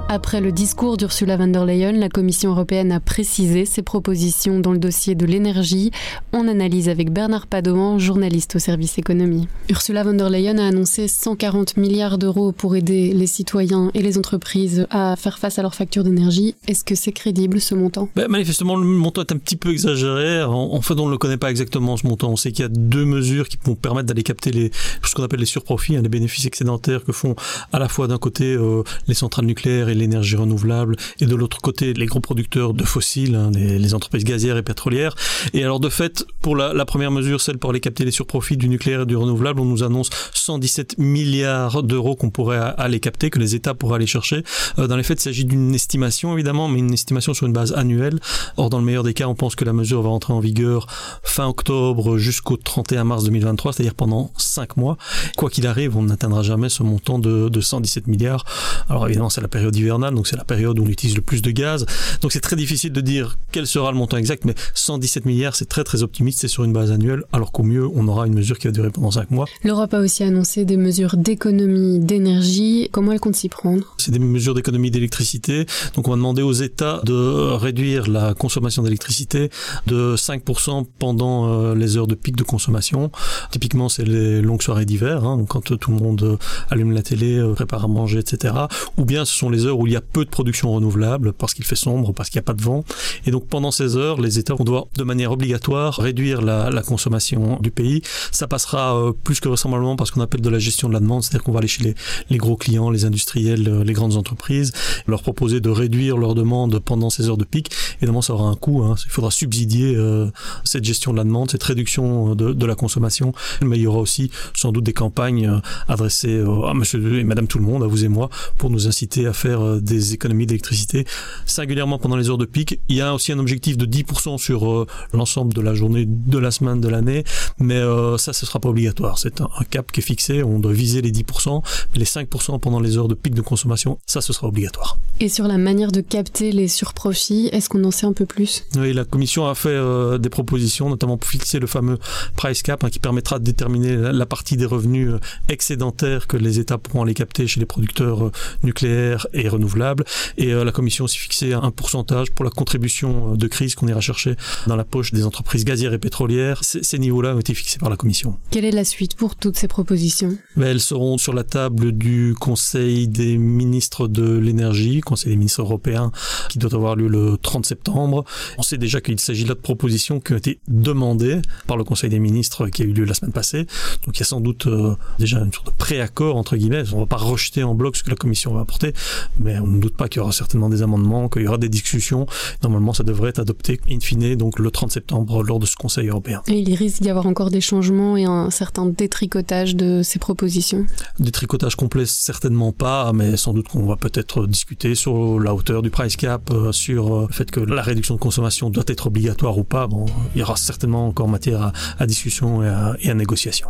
Après 0.09 0.39
le 0.39 0.53
discours 0.53 0.95
d'Ursula 0.95 1.35
von 1.35 1.47
der 1.47 1.65
Leyen, 1.65 1.91
la 1.91 2.07
Commission 2.07 2.51
européenne 2.51 2.93
a 2.93 3.01
précisé 3.01 3.65
ses 3.65 3.81
propositions 3.81 4.61
dans 4.61 4.71
le 4.71 4.77
dossier 4.77 5.15
de 5.15 5.25
l'énergie. 5.25 5.91
On 6.31 6.47
analyse 6.47 6.87
avec 6.87 7.11
Bernard 7.11 7.45
Padoan, 7.45 7.99
journaliste 7.99 8.55
au 8.55 8.59
service 8.59 8.97
économie. 8.97 9.49
Ursula 9.69 10.03
von 10.03 10.13
der 10.13 10.29
Leyen 10.29 10.59
a 10.59 10.67
annoncé 10.67 11.09
140 11.09 11.75
milliards 11.75 12.17
d'euros 12.17 12.53
pour 12.53 12.77
aider 12.77 13.11
les 13.13 13.27
citoyens 13.27 13.91
et 13.93 14.01
les 14.01 14.17
entreprises 14.17 14.87
à 14.91 15.17
faire 15.17 15.39
face 15.39 15.59
à 15.59 15.61
leurs 15.61 15.75
factures 15.75 16.05
d'énergie. 16.05 16.55
Est-ce 16.69 16.85
que 16.85 16.95
c'est 16.95 17.11
crédible 17.11 17.59
ce 17.59 17.75
montant? 17.75 18.07
Ben, 18.15 18.29
Manifestement, 18.29 18.77
le 18.77 18.85
montant 18.85 19.23
est 19.23 19.33
un 19.33 19.37
petit 19.37 19.57
peu 19.57 19.71
exagéré. 19.71 20.41
En, 20.41 20.81
fait, 20.81 20.97
on 20.97 21.07
ne 21.07 21.11
le 21.11 21.17
connaît 21.17 21.35
pas 21.35 21.49
exactement 21.49 21.97
ce 21.97 22.07
montant. 22.07 22.29
On 22.29 22.37
sait 22.37 22.53
qu'il 22.53 22.63
y 22.63 22.65
a 22.65 22.69
deux 22.69 23.03
mesures 23.03 23.49
qui 23.49 23.57
vont 23.61 23.75
permettre 23.75 24.07
d'aller 24.07 24.23
capter 24.23 24.71
ce 25.03 25.15
qu'on 25.15 25.23
appelle 25.23 25.41
les 25.41 25.45
surprofits, 25.45 25.97
hein, 25.97 26.01
les 26.01 26.07
bénéfices 26.07 26.45
excédentaires 26.45 27.03
que 27.03 27.11
font 27.11 27.35
à 27.73 27.79
la 27.79 27.89
fois 27.89 28.07
d'un 28.07 28.17
côté 28.17 28.53
euh, 28.53 28.83
les 29.09 29.13
centrales 29.13 29.45
nucléaires 29.45 29.89
et 29.89 29.96
l'énergie 29.97 30.35
renouvelable, 30.35 30.95
et 31.19 31.25
de 31.25 31.35
l'autre 31.35 31.59
côté 31.61 31.93
les 31.93 32.05
gros 32.05 32.19
producteurs 32.19 32.73
de 32.73 32.83
fossiles, 32.83 33.35
hein, 33.35 33.51
les, 33.53 33.93
entreprises 33.93 34.23
gazières 34.23 34.57
et 34.57 34.63
pétrolières. 34.63 35.15
Et 35.53 35.63
alors 35.63 35.79
de 35.79 35.89
fait, 35.89 36.25
pour 36.41 36.55
la, 36.55 36.85
première 36.85 37.11
mesure, 37.11 37.41
celle 37.41 37.57
pour 37.57 37.71
aller 37.71 37.79
capter 37.79 38.05
les 38.05 38.11
surprofits 38.11 38.57
du 38.57 38.69
nucléaire 38.69 39.01
et 39.01 39.05
du 39.05 39.15
renouvelable, 39.15 39.59
on 39.59 39.65
nous 39.65 39.83
annonce 39.83 40.09
117 40.33 40.97
milliards 40.97 41.83
d'euros 41.83 42.15
qu'on 42.15 42.29
pourrait 42.29 42.59
aller 42.77 42.99
capter, 42.99 43.29
que 43.29 43.39
les 43.39 43.55
États 43.55 43.73
pourraient 43.73 43.95
aller 43.95 44.07
chercher. 44.07 44.43
Euh, 44.79 44.87
dans 44.87 44.97
les 44.97 45.03
faits, 45.03 45.19
il 45.19 45.23
s'agit 45.23 45.45
d'une 45.45 45.73
estimation 45.73 46.33
évidemment, 46.33 46.67
mais 46.67 46.79
une 46.79 46.93
estimation 46.93 47.33
sur 47.33 47.47
une 47.47 47.53
base 47.53 47.73
annuelle. 47.73 48.19
Or, 48.57 48.69
dans 48.69 48.79
le 48.79 48.85
meilleur 48.85 49.03
des 49.03 49.13
cas, 49.13 49.27
on 49.27 49.35
pense 49.35 49.55
que 49.55 49.65
la 49.65 49.73
mesure 49.73 50.01
va 50.01 50.09
entrer 50.09 50.33
en 50.33 50.39
vigueur 50.39 50.87
fin 51.23 51.47
octobre 51.47 52.17
jusqu'au 52.17 52.57
31 52.57 53.03
mars 53.03 53.23
2023, 53.23 53.73
c'est-à-dire 53.73 53.95
pendant 53.95 54.31
5 54.37 54.77
mois. 54.77 54.97
Quoi 55.37 55.49
qu'il 55.49 55.67
arrive, 55.67 55.97
on 55.97 56.03
n'atteindra 56.03 56.43
jamais 56.43 56.69
ce 56.69 56.83
montant 56.83 57.19
de, 57.19 57.49
de 57.49 57.61
117 57.61 58.07
milliards. 58.07 58.45
Alors 58.89 59.05
évidemment, 59.07 59.29
c'est 59.29 59.41
la 59.41 59.47
période 59.47 59.75
hivernale, 59.87 60.13
donc 60.13 60.27
c'est 60.27 60.35
la 60.35 60.43
période 60.43 60.79
où 60.79 60.83
on 60.83 60.87
utilise 60.87 61.15
le 61.15 61.21
plus 61.21 61.41
de 61.41 61.51
gaz. 61.51 61.85
Donc 62.21 62.31
c'est 62.31 62.41
très 62.41 62.55
difficile 62.55 62.91
de 62.91 63.01
dire 63.01 63.37
quel 63.51 63.67
sera 63.67 63.91
le 63.91 63.97
montant 63.97 64.17
exact, 64.17 64.45
mais 64.45 64.53
117 64.73 65.25
milliards, 65.25 65.55
c'est 65.55 65.69
très 65.69 65.83
très 65.83 66.03
optimiste, 66.03 66.39
c'est 66.39 66.47
sur 66.47 66.63
une 66.63 66.73
base 66.73 66.91
annuelle, 66.91 67.23
alors 67.31 67.51
qu'au 67.51 67.63
mieux, 67.63 67.87
on 67.87 68.07
aura 68.07 68.27
une 68.27 68.33
mesure 68.33 68.57
qui 68.59 68.67
va 68.67 68.73
durer 68.73 68.89
pendant 68.89 69.11
5 69.11 69.31
mois. 69.31 69.45
L'Europe 69.63 69.93
a 69.93 69.99
aussi 69.99 70.23
annoncé 70.23 70.65
des 70.65 70.77
mesures 70.77 71.17
d'économie 71.17 71.99
d'énergie. 71.99 72.89
Comment 72.91 73.13
elle 73.13 73.19
compte 73.19 73.35
s'y 73.35 73.49
prendre? 73.49 73.95
C'est 73.97 74.11
des 74.11 74.19
mesures 74.19 74.53
d'économie 74.53 74.91
d'électricité. 74.91 75.65
Donc 75.95 76.07
on 76.07 76.11
va 76.11 76.17
demander 76.17 76.41
aux 76.41 76.53
États 76.53 77.01
de 77.03 77.53
réduire 77.55 78.09
la 78.09 78.33
consommation 78.33 78.83
d'électricité 78.83 79.49
de 79.87 80.15
5% 80.15 80.85
pendant 80.99 81.47
euh, 81.47 81.75
les 81.75 81.97
heures 81.97 82.07
de 82.07 82.15
pic 82.15 82.35
de 82.35 82.43
consommation. 82.43 83.11
Typiquement, 83.51 83.89
c'est 83.89 84.03
les 84.03 84.41
longues 84.41 84.61
soirées 84.61 84.85
d'hiver, 84.85 85.23
hein, 85.23 85.45
quand 85.47 85.77
tout 85.77 85.91
le 85.91 85.97
monde 85.97 86.37
allume 86.69 86.91
la 86.91 87.01
télé, 87.01 87.37
euh, 87.37 87.53
prépare 87.53 87.85
à 87.85 87.87
manger, 87.87 88.19
etc. 88.19 88.53
Ou 88.97 89.05
bien 89.05 89.25
ce 89.25 89.35
sont 89.35 89.49
les 89.49 89.65
heures 89.65 89.76
où 89.79 89.87
il 89.87 89.93
y 89.93 89.95
a 89.95 90.01
peu 90.01 90.25
de 90.25 90.29
production 90.29 90.71
renouvelable 90.73 91.33
parce 91.33 91.53
qu'il 91.53 91.65
fait 91.65 91.75
sombre, 91.75 92.13
parce 92.13 92.29
qu'il 92.29 92.37
n'y 92.39 92.43
a 92.43 92.47
pas 92.47 92.53
de 92.53 92.61
vent. 92.61 92.83
Et 93.25 93.31
donc 93.31 93.47
pendant 93.47 93.71
ces 93.71 93.95
heures, 93.95 94.19
les 94.19 94.39
États 94.39 94.55
vont 94.55 94.63
devoir 94.63 94.85
de 94.95 95.03
manière 95.03 95.31
obligatoire 95.31 95.95
réduire 95.95 96.41
la, 96.41 96.81
consommation 96.87 97.59
du 97.61 97.71
pays. 97.71 98.01
Ça 98.31 98.47
passera 98.47 98.95
euh, 98.95 99.11
plus 99.11 99.39
que 99.39 99.47
vraisemblablement 99.49 99.95
parce 99.95 100.11
qu'on 100.11 100.21
appelle 100.21 100.41
de 100.41 100.49
la 100.49 100.59
gestion 100.59 100.87
de 100.87 100.93
la 100.93 100.99
demande, 100.99 101.23
c'est-à-dire 101.23 101.43
qu'on 101.43 101.51
va 101.51 101.59
aller 101.59 101.67
chez 101.67 101.83
les, 101.83 101.95
les, 102.29 102.37
gros 102.37 102.55
clients, 102.55 102.89
les 102.89 103.03
industriels, 103.03 103.67
euh, 103.67 103.83
les 103.83 103.93
grandes 103.93 104.15
entreprises, 104.15 104.71
leur 105.05 105.21
proposer 105.21 105.59
de 105.59 105.69
réduire 105.69 106.17
leur 106.17 106.33
demande 106.33 106.79
pendant 106.79 107.09
ces 107.09 107.27
heures 107.29 107.37
de 107.37 107.43
pic. 107.43 107.71
Évidemment, 107.97 108.21
ça 108.21 108.33
aura 108.33 108.49
un 108.49 108.55
coût. 108.55 108.83
Hein. 108.83 108.95
Il 109.05 109.11
faudra 109.11 109.31
subsidier 109.31 109.95
euh, 109.95 110.27
cette 110.63 110.85
gestion 110.85 111.11
de 111.11 111.17
la 111.17 111.23
demande, 111.23 111.51
cette 111.51 111.63
réduction 111.63 112.35
de, 112.35 112.53
de, 112.53 112.65
la 112.65 112.75
consommation. 112.75 113.33
Mais 113.61 113.77
il 113.77 113.81
y 113.81 113.87
aura 113.87 113.99
aussi 113.99 114.31
sans 114.53 114.71
doute 114.71 114.83
des 114.83 114.93
campagnes 114.93 115.61
adressées 115.87 116.43
à 116.65 116.73
monsieur 116.73 117.19
et 117.19 117.23
madame 117.23 117.47
tout 117.47 117.59
le 117.59 117.65
monde, 117.65 117.83
à 117.83 117.87
vous 117.87 118.05
et 118.05 118.07
moi, 118.07 118.29
pour 118.57 118.69
nous 118.69 118.87
inciter 118.87 119.27
à 119.27 119.33
faire 119.33 119.61
des 119.81 120.13
économies 120.13 120.45
d'électricité, 120.45 121.05
singulièrement 121.45 121.99
pendant 121.99 122.15
les 122.15 122.29
heures 122.29 122.37
de 122.37 122.45
pic. 122.45 122.79
Il 122.89 122.95
y 122.95 123.01
a 123.01 123.13
aussi 123.13 123.31
un 123.31 123.39
objectif 123.39 123.77
de 123.77 123.85
10% 123.85 124.37
sur 124.37 124.71
euh, 124.71 124.87
l'ensemble 125.13 125.53
de 125.53 125.61
la 125.61 125.73
journée, 125.73 126.05
de 126.07 126.37
la 126.37 126.51
semaine, 126.51 126.81
de 126.81 126.87
l'année, 126.87 127.23
mais 127.59 127.75
euh, 127.75 128.17
ça, 128.17 128.33
ce 128.33 128.45
sera 128.45 128.59
pas 128.59 128.69
obligatoire. 128.69 129.19
C'est 129.19 129.41
un, 129.41 129.49
cap 129.69 129.91
qui 129.91 129.99
est 129.99 130.03
fixé, 130.03 130.43
on 130.43 130.59
doit 130.59 130.73
viser 130.73 131.01
les 131.01 131.11
10%, 131.11 131.61
mais 131.93 131.99
les 131.99 132.05
5% 132.05 132.59
pendant 132.59 132.79
les 132.79 132.97
heures 132.97 133.07
de 133.07 133.15
pic 133.15 133.33
de 133.33 133.41
consommation, 133.41 133.99
ça, 134.05 134.21
ce 134.21 134.33
sera 134.33 134.47
obligatoire. 134.47 134.97
Et 135.19 135.29
sur 135.29 135.47
la 135.47 135.57
manière 135.57 135.91
de 135.91 136.01
capter 136.01 136.51
les 136.51 136.67
surprofits, 136.67 137.49
est-ce 137.51 137.69
qu'on 137.69 137.83
en 137.83 137.91
sait 137.91 138.05
un 138.05 138.13
peu 138.13 138.25
plus? 138.25 138.65
Oui, 138.77 138.93
la 138.93 139.03
Commission 139.03 139.47
a 139.47 139.55
fait 139.55 139.69
euh, 139.69 140.17
des 140.17 140.29
propositions, 140.29 140.89
notamment 140.89 141.17
pour 141.17 141.29
fixer 141.29 141.59
le 141.59 141.67
fameux 141.67 141.97
price 142.35 142.61
cap, 142.61 142.83
hein, 142.83 142.89
qui 142.89 142.99
permettra 142.99 143.39
de 143.39 143.43
déterminer 143.43 143.95
la, 143.95 144.25
partie 144.25 144.57
des 144.57 144.65
revenus 144.65 145.13
excédentaires 145.49 146.27
que 146.27 146.37
les 146.37 146.59
États 146.59 146.77
pourront 146.77 147.03
aller 147.03 147.13
capter 147.13 147.47
chez 147.47 147.59
les 147.59 147.65
producteurs 147.65 148.31
nucléaires 148.63 149.27
et 149.33 149.47
renouvelables. 149.57 150.03
Et 150.37 150.53
la 150.53 150.71
Commission 150.71 151.05
aussi 151.05 151.17
fixé 151.17 151.53
un 151.53 151.71
pourcentage 151.71 152.31
pour 152.31 152.45
la 152.45 152.51
contribution 152.51 153.35
de 153.35 153.47
crise 153.47 153.75
qu'on 153.75 153.87
ira 153.87 154.01
chercher 154.01 154.35
dans 154.67 154.75
la 154.75 154.83
poche 154.83 155.11
des 155.11 155.25
entreprises 155.25 155.65
gazières 155.65 155.93
et 155.93 155.99
pétrolières. 155.99 156.63
Ces 156.63 156.99
niveaux-là 156.99 157.35
ont 157.35 157.39
été 157.39 157.53
fixés 157.53 157.79
par 157.79 157.89
la 157.89 157.97
Commission. 157.97 158.37
Quelle 158.51 158.65
est 158.65 158.71
la 158.71 158.85
suite 158.85 159.15
pour 159.15 159.35
toutes 159.35 159.57
ces 159.57 159.67
propositions? 159.67 160.37
Mais 160.55 160.67
Elles 160.67 160.79
seront 160.79 161.17
sur 161.17 161.33
la 161.33 161.43
table 161.43 161.91
du 161.91 162.35
Conseil 162.39 163.07
des 163.07 163.37
ministres 163.37 164.07
de 164.07 164.37
l'énergie, 164.37 165.01
Conseil 165.01 165.31
des 165.31 165.37
ministres 165.37 165.61
européens, 165.61 166.11
qui 166.49 166.59
doit 166.59 166.73
avoir 166.73 166.95
lieu 166.95 167.07
le 167.07 167.37
30 167.41 167.65
septembre. 167.65 168.23
On 168.57 168.61
sait 168.61 168.77
déjà 168.77 169.01
qu'il 169.01 169.19
s'agit 169.19 169.45
là 169.45 169.53
de 169.53 169.59
propositions 169.59 170.19
qui 170.19 170.33
ont 170.33 170.37
été 170.37 170.59
demandées 170.67 171.41
par 171.67 171.77
le 171.77 171.83
Conseil 171.83 172.09
des 172.09 172.19
ministres 172.19 172.67
qui 172.67 172.83
a 172.83 172.85
eu 172.85 172.93
lieu 172.93 173.05
la 173.05 173.13
semaine 173.13 173.33
passée. 173.33 173.65
Donc 174.05 174.15
il 174.15 174.19
y 174.19 174.23
a 174.23 174.25
sans 174.25 174.41
doute 174.41 174.67
euh, 174.67 174.95
déjà 175.19 175.39
une 175.39 175.53
sorte 175.53 175.67
de 175.67 175.77
préaccord, 175.77 176.35
entre 176.35 176.55
guillemets. 176.55 176.83
On 176.93 176.97
ne 176.97 177.01
va 177.01 177.05
pas 177.07 177.17
rejeter 177.17 177.63
en 177.63 177.75
bloc 177.75 177.97
ce 177.97 178.03
que 178.03 178.09
la 178.09 178.15
Commission 178.15 178.53
va 178.53 178.61
apporter, 178.61 178.93
mais 179.39 179.59
on 179.59 179.67
ne 179.67 179.79
doute 179.79 179.95
pas 179.95 180.07
qu'il 180.07 180.19
y 180.19 180.23
aura 180.23 180.31
certainement 180.31 180.69
des 180.69 180.81
amendements, 180.81 181.29
qu'il 181.29 181.43
y 181.43 181.47
aura 181.47 181.57
des 181.57 181.69
discussions. 181.69 182.25
Normalement, 182.63 182.93
ça 182.93 183.03
devrait 183.03 183.29
être 183.29 183.39
adopté 183.39 183.79
in 183.89 183.99
fine, 183.99 184.35
donc 184.35 184.59
le 184.59 184.71
30 184.71 184.91
septembre, 184.91 185.43
lors 185.43 185.59
de 185.59 185.65
ce 185.65 185.75
Conseil 185.75 186.09
européen. 186.09 186.41
Et 186.47 186.59
il 186.59 186.75
risque 186.75 187.01
d'y 187.01 187.09
avoir 187.09 187.27
encore 187.27 187.51
des 187.51 187.61
changements 187.61 188.17
et 188.17 188.25
un 188.25 188.49
certain 188.49 188.85
détricotage 188.85 189.75
de 189.75 190.01
ces 190.03 190.19
propositions? 190.19 190.85
Détricotage 191.19 191.75
complet, 191.75 192.05
certainement 192.05 192.71
pas, 192.71 193.11
mais 193.13 193.37
sans 193.37 193.53
doute 193.53 193.67
qu'on 193.67 193.85
va 193.85 193.95
peut-être 193.95 194.47
discuter 194.47 194.95
sur 194.95 195.39
la 195.39 195.53
hauteur 195.53 195.81
du 195.81 195.89
price 195.89 196.15
cap, 196.15 196.49
euh, 196.51 196.71
sur 196.71 197.15
euh, 197.15 197.27
le 197.27 197.33
fait 197.33 197.49
que 197.51 197.59
la 197.59 197.81
réduction 197.81 198.15
de 198.15 198.19
consommation 198.19 198.69
doit 198.69 198.83
être 198.87 199.07
obligatoire 199.07 199.57
ou 199.57 199.63
pas. 199.63 199.87
Bon, 199.87 200.05
il 200.35 200.39
y 200.39 200.43
aura 200.43 200.55
certainement 200.55 201.07
encore 201.07 201.27
matière 201.27 201.71
à, 201.99 202.05
discussion 202.05 202.63
et 202.63 202.67
à, 202.67 202.95
et 203.01 203.09
à 203.09 203.13
négociation. 203.13 203.69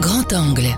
Grand 0.00 0.32
angle. 0.32 0.76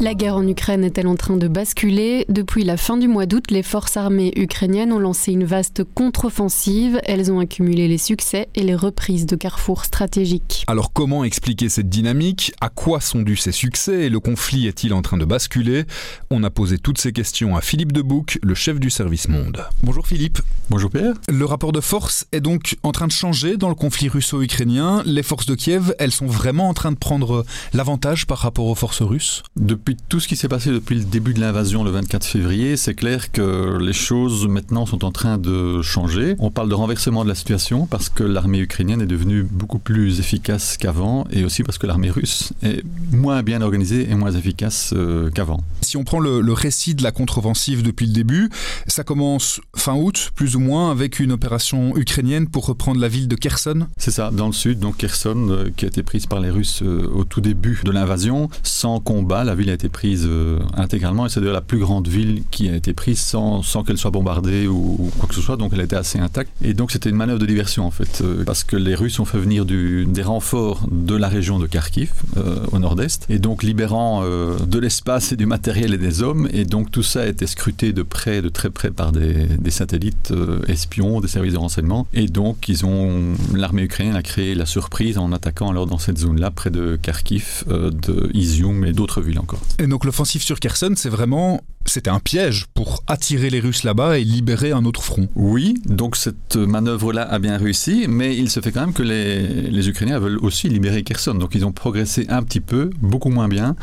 La 0.00 0.12
guerre 0.14 0.36
en 0.36 0.46
Ukraine 0.46 0.84
est-elle 0.84 1.06
en 1.06 1.14
train 1.14 1.36
de 1.36 1.48
basculer? 1.48 2.26
Depuis 2.28 2.64
la 2.64 2.76
fin 2.76 2.96
du 2.96 3.08
mois 3.08 3.26
d'août, 3.26 3.50
les 3.50 3.62
forces 3.62 3.96
armées 3.96 4.32
ukrainiennes 4.36 4.92
ont 4.92 4.98
lancé 4.98 5.32
une 5.32 5.44
vaste 5.44 5.82
contre-offensive. 5.94 7.00
Elles 7.04 7.32
ont 7.32 7.38
accumulé 7.38 7.88
les 7.88 7.96
succès 7.96 8.48
et 8.54 8.62
les 8.62 8.74
reprises 8.74 9.24
de 9.24 9.36
carrefours 9.36 9.84
stratégiques. 9.84 10.64
Alors 10.66 10.92
comment 10.92 11.24
expliquer 11.24 11.68
cette 11.68 11.88
dynamique? 11.88 12.52
À 12.60 12.68
quoi 12.68 13.00
sont 13.00 13.22
dus 13.22 13.36
ces 13.36 13.52
succès? 13.52 14.06
Et 14.06 14.08
le 14.10 14.20
conflit 14.20 14.66
est-il 14.66 14.92
en 14.92 15.00
train 15.00 15.16
de 15.16 15.24
basculer? 15.24 15.84
On 16.30 16.42
a 16.42 16.50
posé 16.50 16.76
toutes 16.78 16.98
ces 16.98 17.12
questions 17.12 17.56
à 17.56 17.60
Philippe 17.60 17.92
Debouc, 17.92 18.38
le 18.42 18.54
chef 18.54 18.80
du 18.80 18.90
service 18.90 19.28
Monde. 19.28 19.64
Bonjour 19.82 20.06
Philippe. 20.06 20.40
Bonjour 20.70 20.90
Pierre. 20.90 21.14
Le 21.28 21.44
rapport 21.44 21.72
de 21.72 21.80
force 21.80 22.26
est 22.32 22.40
donc 22.40 22.76
en 22.82 22.92
train 22.92 23.06
de 23.06 23.12
changer 23.12 23.56
dans 23.56 23.68
le 23.68 23.74
conflit 23.74 24.08
russo-ukrainien. 24.08 25.02
Les 25.06 25.22
forces 25.22 25.46
de 25.46 25.54
Kiev, 25.54 25.94
elles 25.98 26.12
sont 26.12 26.26
vraiment 26.26 26.68
en 26.68 26.74
train 26.74 26.90
de 26.90 26.98
prendre 26.98 27.46
l'avantage 27.72 28.26
par 28.26 28.38
rapport 28.38 28.66
aux 28.66 28.74
forces 28.74 29.02
russes? 29.02 29.42
Depuis 29.84 30.02
tout 30.08 30.18
ce 30.18 30.28
qui 30.28 30.34
s'est 30.34 30.48
passé 30.48 30.70
depuis 30.70 30.96
le 30.96 31.04
début 31.04 31.34
de 31.34 31.40
l'invasion 31.40 31.84
le 31.84 31.90
24 31.90 32.24
février, 32.24 32.78
c'est 32.78 32.94
clair 32.94 33.30
que 33.30 33.76
les 33.78 33.92
choses 33.92 34.48
maintenant 34.48 34.86
sont 34.86 35.04
en 35.04 35.12
train 35.12 35.36
de 35.36 35.82
changer. 35.82 36.36
On 36.38 36.50
parle 36.50 36.70
de 36.70 36.74
renversement 36.74 37.22
de 37.22 37.28
la 37.28 37.34
situation 37.34 37.84
parce 37.84 38.08
que 38.08 38.24
l'armée 38.24 38.60
ukrainienne 38.60 39.02
est 39.02 39.06
devenue 39.06 39.42
beaucoup 39.42 39.78
plus 39.78 40.20
efficace 40.20 40.78
qu'avant 40.78 41.26
et 41.30 41.44
aussi 41.44 41.64
parce 41.64 41.76
que 41.76 41.86
l'armée 41.86 42.10
russe 42.10 42.54
est 42.62 42.82
moins 43.12 43.42
bien 43.42 43.60
organisée 43.60 44.10
et 44.10 44.14
moins 44.14 44.30
efficace 44.32 44.94
euh, 44.96 45.28
qu'avant. 45.28 45.60
Si 45.82 45.98
on 45.98 46.04
prend 46.04 46.18
le, 46.18 46.40
le 46.40 46.52
récit 46.54 46.94
de 46.94 47.02
la 47.02 47.12
contre-offensive 47.12 47.82
depuis 47.82 48.06
le 48.06 48.14
début, 48.14 48.48
ça 48.86 49.04
commence 49.04 49.60
fin 49.76 49.94
août, 49.94 50.30
plus 50.34 50.56
ou 50.56 50.60
moins, 50.60 50.92
avec 50.92 51.20
une 51.20 51.32
opération 51.32 51.94
ukrainienne 51.94 52.48
pour 52.48 52.64
reprendre 52.64 53.02
la 53.02 53.08
ville 53.08 53.28
de 53.28 53.36
Kherson. 53.36 53.86
C'est 53.98 54.12
ça, 54.12 54.30
dans 54.30 54.46
le 54.46 54.54
sud, 54.54 54.78
donc 54.78 54.96
Kherson, 54.96 55.48
euh, 55.50 55.70
qui 55.76 55.84
a 55.84 55.88
été 55.88 56.02
prise 56.02 56.24
par 56.24 56.40
les 56.40 56.48
Russes 56.48 56.80
euh, 56.82 57.06
au 57.14 57.24
tout 57.24 57.42
début 57.42 57.82
de 57.84 57.90
l'invasion. 57.90 58.48
Sans 58.62 58.98
combat, 58.98 59.44
la 59.44 59.54
ville 59.54 59.68
a 59.68 59.73
été 59.74 59.88
prise 59.88 60.26
euh, 60.28 60.58
intégralement 60.76 61.26
et 61.26 61.28
c'est 61.28 61.40
d'ailleurs 61.40 61.54
la 61.54 61.60
plus 61.60 61.78
grande 61.78 62.08
ville 62.08 62.42
qui 62.50 62.68
a 62.68 62.76
été 62.76 62.92
prise 62.92 63.18
sans, 63.18 63.62
sans 63.62 63.84
qu'elle 63.84 63.98
soit 63.98 64.10
bombardée 64.10 64.66
ou, 64.66 65.10
quoi 65.18 65.28
que 65.28 65.34
ce 65.34 65.40
soit, 65.40 65.56
donc 65.56 65.72
elle 65.74 65.80
était 65.80 65.96
assez 65.96 66.18
intacte. 66.18 66.50
Et 66.62 66.74
donc 66.74 66.90
c'était 66.90 67.10
une 67.10 67.16
manœuvre 67.16 67.38
de 67.38 67.46
diversion 67.46 67.86
en 67.86 67.90
fait, 67.90 68.22
euh, 68.22 68.44
parce 68.44 68.64
que 68.64 68.76
les 68.76 68.94
Russes 68.94 69.18
ont 69.18 69.24
fait 69.24 69.38
venir 69.38 69.64
des 69.64 70.22
renforts 70.22 70.86
de 70.90 71.14
la 71.14 71.28
région 71.28 71.58
de 71.58 71.66
Kharkiv, 71.66 72.12
euh, 72.36 72.64
au 72.72 72.78
nord-est, 72.78 73.26
et 73.28 73.38
donc 73.38 73.62
libérant 73.62 74.22
de 74.24 74.78
l'espace 74.78 75.32
et 75.32 75.36
du 75.36 75.46
matériel 75.46 75.94
et 75.94 75.98
des 75.98 76.22
hommes, 76.22 76.48
et 76.52 76.64
donc 76.64 76.90
tout 76.90 77.02
ça 77.02 77.22
a 77.22 77.26
été 77.26 77.46
scruté 77.46 77.92
de 77.92 78.02
près, 78.02 78.42
de 78.42 78.48
très 78.48 78.70
près 78.70 78.90
par 78.90 79.12
des, 79.12 79.46
des 79.58 79.70
satellites 79.70 80.32
espions, 80.68 81.20
des 81.20 81.28
services 81.28 81.54
de 81.54 81.58
renseignement, 81.58 82.06
et 82.14 82.26
donc 82.26 82.68
ils 82.68 82.86
ont 82.86 83.34
l'armée 83.54 83.82
ukrainienne 83.82 84.16
a 84.16 84.22
créé 84.22 84.54
la 84.54 84.66
surprise 84.66 85.18
en 85.18 85.32
attaquant 85.32 85.70
alors 85.70 85.86
dans 85.86 85.98
cette 85.98 86.18
zone-là, 86.18 86.50
près 86.50 86.70
de 86.70 86.98
Kharkiv, 87.00 87.64
de 87.68 88.30
Izium 88.34 88.84
et 88.84 88.92
d'autres 88.92 89.20
villes 89.20 89.38
encore. 89.38 89.63
Et 89.78 89.86
donc 89.86 90.04
l'offensive 90.04 90.42
sur 90.42 90.60
Kherson, 90.60 90.94
c'est 90.96 91.08
vraiment 91.08 91.60
c'était 91.86 92.10
un 92.10 92.20
piège 92.20 92.66
pour 92.74 93.02
attirer 93.06 93.50
les 93.50 93.60
Russes 93.60 93.84
là-bas 93.84 94.18
et 94.18 94.24
libérer 94.24 94.72
un 94.72 94.84
autre 94.84 95.02
front. 95.02 95.28
Oui, 95.34 95.74
donc 95.86 96.16
cette 96.16 96.56
manœuvre-là 96.56 97.22
a 97.22 97.38
bien 97.38 97.56
réussi, 97.56 98.06
mais 98.08 98.36
il 98.36 98.50
se 98.50 98.60
fait 98.60 98.72
quand 98.72 98.80
même 98.80 98.92
que 98.92 99.02
les, 99.02 99.46
les 99.46 99.88
Ukrainiens 99.88 100.18
veulent 100.18 100.38
aussi 100.38 100.68
libérer 100.68 101.02
Kherson. 101.02 101.34
Donc 101.34 101.54
ils 101.54 101.64
ont 101.64 101.72
progressé 101.72 102.26
un 102.28 102.42
petit 102.42 102.60
peu, 102.60 102.90
beaucoup 103.00 103.30
moins 103.30 103.48
bien. 103.48 103.76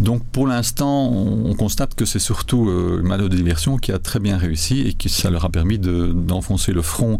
Donc 0.00 0.24
pour 0.24 0.46
l'instant, 0.46 1.10
on, 1.10 1.50
on, 1.50 1.54
constate 1.54 1.94
que 1.94 2.04
c'est 2.04 2.18
surtout 2.18 2.68
euh, 2.68 3.00
une 3.00 3.08
manœuvre 3.08 3.28
de 3.28 3.36
diversion 3.36 3.76
qui 3.76 3.92
a 3.92 3.98
très 3.98 4.18
bien 4.18 4.36
réussi 4.36 4.80
et 4.80 4.92
que 4.94 5.08
ça 5.08 5.30
leur 5.30 5.44
a 5.44 5.50
permis 5.50 5.78
d'enfoncer 5.78 6.72
de, 6.72 6.76
le 6.76 6.82
front 6.82 7.18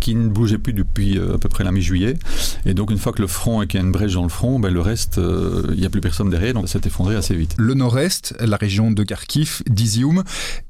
qui 0.00 0.14
ne 0.14 0.28
bougeait 0.28 0.58
plus 0.58 0.72
depuis 0.72 1.18
euh, 1.18 1.34
à 1.34 1.38
peu 1.38 1.48
près 1.48 1.64
la 1.64 1.72
mi-juillet. 1.72 2.16
Et 2.66 2.74
donc 2.74 2.90
une 2.90 2.98
fois 2.98 3.12
que 3.12 3.22
le 3.22 3.28
front 3.28 3.62
et 3.62 3.66
qu'il 3.66 3.78
y 3.80 3.82
a 3.82 3.86
une 3.86 3.92
brèche 3.92 4.14
dans 4.14 4.22
le 4.22 4.28
front, 4.28 4.58
ben, 4.58 4.72
le 4.72 4.80
reste, 4.80 5.18
euh, 5.18 5.66
il 5.74 5.80
n'y 5.80 5.86
a 5.86 5.90
plus 5.90 6.00
personne 6.00 6.30
derrière, 6.30 6.54
donc 6.54 6.68
ça 6.68 6.80
s'est 6.80 6.88
effondré 6.88 7.14
assez 7.16 7.34
vite. 7.34 7.54
Le 7.58 7.74
nord-est, 7.74 8.34
la 8.40 8.56
région 8.56 8.90
de 8.90 9.02
Kharkiv, 9.02 9.62
d'Izium. 9.74 10.22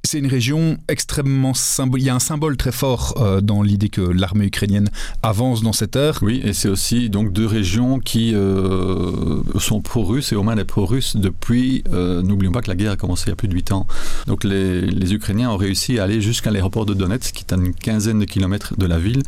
C'est 0.06 0.18
une 0.18 0.26
région 0.26 0.76
extrêmement 0.88 1.54
symbolique. 1.54 2.04
Il 2.04 2.08
y 2.08 2.10
a 2.10 2.14
un 2.14 2.20
symbole 2.20 2.58
très 2.58 2.72
fort 2.72 3.14
euh, 3.16 3.40
dans 3.40 3.62
l'idée 3.62 3.88
que 3.88 4.02
l'armée 4.02 4.46
ukrainienne 4.46 4.90
avance 5.22 5.62
dans 5.62 5.72
cette 5.72 5.96
ère. 5.96 6.18
Oui, 6.20 6.42
et 6.44 6.52
c'est 6.52 6.68
aussi 6.68 7.08
donc 7.08 7.32
deux 7.32 7.46
régions 7.46 7.98
qui 8.00 8.34
euh, 8.34 9.42
sont 9.58 9.80
pro-russes 9.80 10.32
et 10.32 10.36
au 10.36 10.42
moins 10.42 10.56
les 10.56 10.64
pro-russes 10.64 11.16
depuis. 11.16 11.82
Euh, 11.92 12.22
N'oublions 12.22 12.52
pas 12.52 12.60
que 12.60 12.68
la 12.68 12.76
guerre 12.76 12.92
a 12.92 12.96
commencé 12.96 13.24
il 13.26 13.30
y 13.30 13.32
a 13.32 13.36
plus 13.36 13.48
de 13.48 13.54
8 13.54 13.72
ans. 13.72 13.86
Donc 14.26 14.44
les, 14.44 15.14
Ukrainiens 15.14 15.50
ont 15.50 15.56
réussi 15.56 15.98
à 15.98 16.04
aller 16.04 16.20
jusqu'à 16.20 16.50
l'aéroport 16.50 16.86
de 16.86 16.94
Donetsk, 16.94 17.34
qui 17.34 17.44
est 17.44 17.52
à 17.52 17.56
une 17.56 17.74
quinzaine 17.74 18.18
de 18.18 18.24
kilomètres 18.24 18.76
de 18.76 18.86
la 18.86 18.98
ville, 18.98 19.22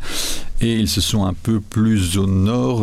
et 0.61 0.75
ils 0.75 0.89
se 0.89 1.01
sont 1.01 1.25
un 1.25 1.33
peu 1.33 1.59
plus 1.59 2.17
au 2.17 2.27
nord. 2.27 2.81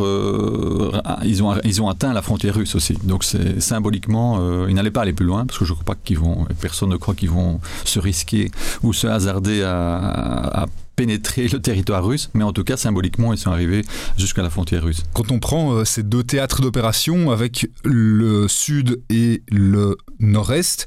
Ils, 1.25 1.43
ont, 1.43 1.55
ils 1.65 1.83
ont 1.83 1.89
atteint 1.89 2.13
la 2.13 2.23
frontière 2.23 2.55
russe 2.55 2.75
aussi. 2.75 2.95
Donc 3.03 3.25
c'est 3.25 3.61
symboliquement, 3.61 4.67
ils 4.67 4.75
n'allaient 4.75 4.91
pas 4.91 5.03
aller 5.03 5.13
plus 5.13 5.27
loin 5.27 5.45
parce 5.45 5.59
que 5.59 5.65
je 5.65 5.73
ne 5.73 5.75
crois 5.75 5.95
pas 5.95 6.01
qu'ils 6.03 6.19
vont. 6.19 6.47
Personne 6.61 6.84
ne 6.87 6.97
croit 6.97 7.15
qu'ils 7.15 7.31
vont 7.31 7.61
se 7.85 7.99
risquer 7.99 8.51
ou 8.83 8.93
se 8.93 9.07
hasarder 9.07 9.63
à, 9.63 10.67
pénétrer 10.97 11.49
le 11.49 11.61
territoire 11.61 12.07
russe, 12.07 12.31
mais 12.35 12.45
en 12.45 12.53
tout 12.53 12.63
cas 12.63 12.77
symboliquement 12.77 13.33
ils 13.33 13.39
sont 13.39 13.51
arrivés 13.51 13.83
jusqu'à 14.17 14.43
la 14.43 14.51
frontière 14.51 14.85
russe. 14.85 15.03
Quand 15.13 15.33
on 15.33 15.41
prend 15.41 15.73
euh, 15.73 15.85
ces 15.85 16.05
deux 16.05 16.23
théâtres 16.23 16.63
d'opération 16.63 17.33
avec 17.33 17.67
le 17.83 18.47
sud 18.47 19.03
et 19.11 19.43
le 19.51 19.97
nord-est, 20.21 20.87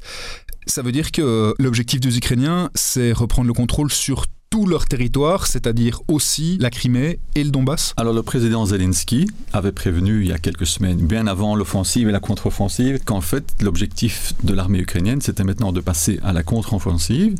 ça 0.66 0.80
veut 0.80 0.92
dire 0.92 1.12
que 1.12 1.54
l'objectif 1.58 2.00
des 2.00 2.16
Ukrainiens, 2.16 2.70
c'est 2.74 3.12
reprendre 3.12 3.48
le 3.48 3.52
contrôle 3.52 3.92
sur 3.92 4.24
tout 4.50 4.66
leur 4.66 4.86
territoire, 4.86 5.46
c'est-à-dire 5.46 6.00
aussi 6.08 6.56
la 6.60 6.70
Crimée 6.70 7.18
et 7.34 7.44
le 7.44 7.50
Donbass. 7.50 7.92
Alors 7.96 8.14
le 8.14 8.22
président 8.22 8.64
Zelensky 8.64 9.26
avait 9.52 9.72
prévenu 9.72 10.22
il 10.22 10.28
y 10.28 10.32
a 10.32 10.38
quelques 10.38 10.66
semaines, 10.66 10.98
bien 10.98 11.26
avant 11.26 11.54
l'offensive 11.54 12.08
et 12.08 12.12
la 12.12 12.20
contre-offensive, 12.20 13.00
qu'en 13.04 13.20
fait 13.20 13.44
l'objectif 13.60 14.32
de 14.44 14.54
l'armée 14.54 14.78
ukrainienne 14.78 15.20
c'était 15.20 15.44
maintenant 15.44 15.72
de 15.72 15.80
passer 15.80 16.18
à 16.22 16.32
la 16.32 16.42
contre-offensive 16.42 17.34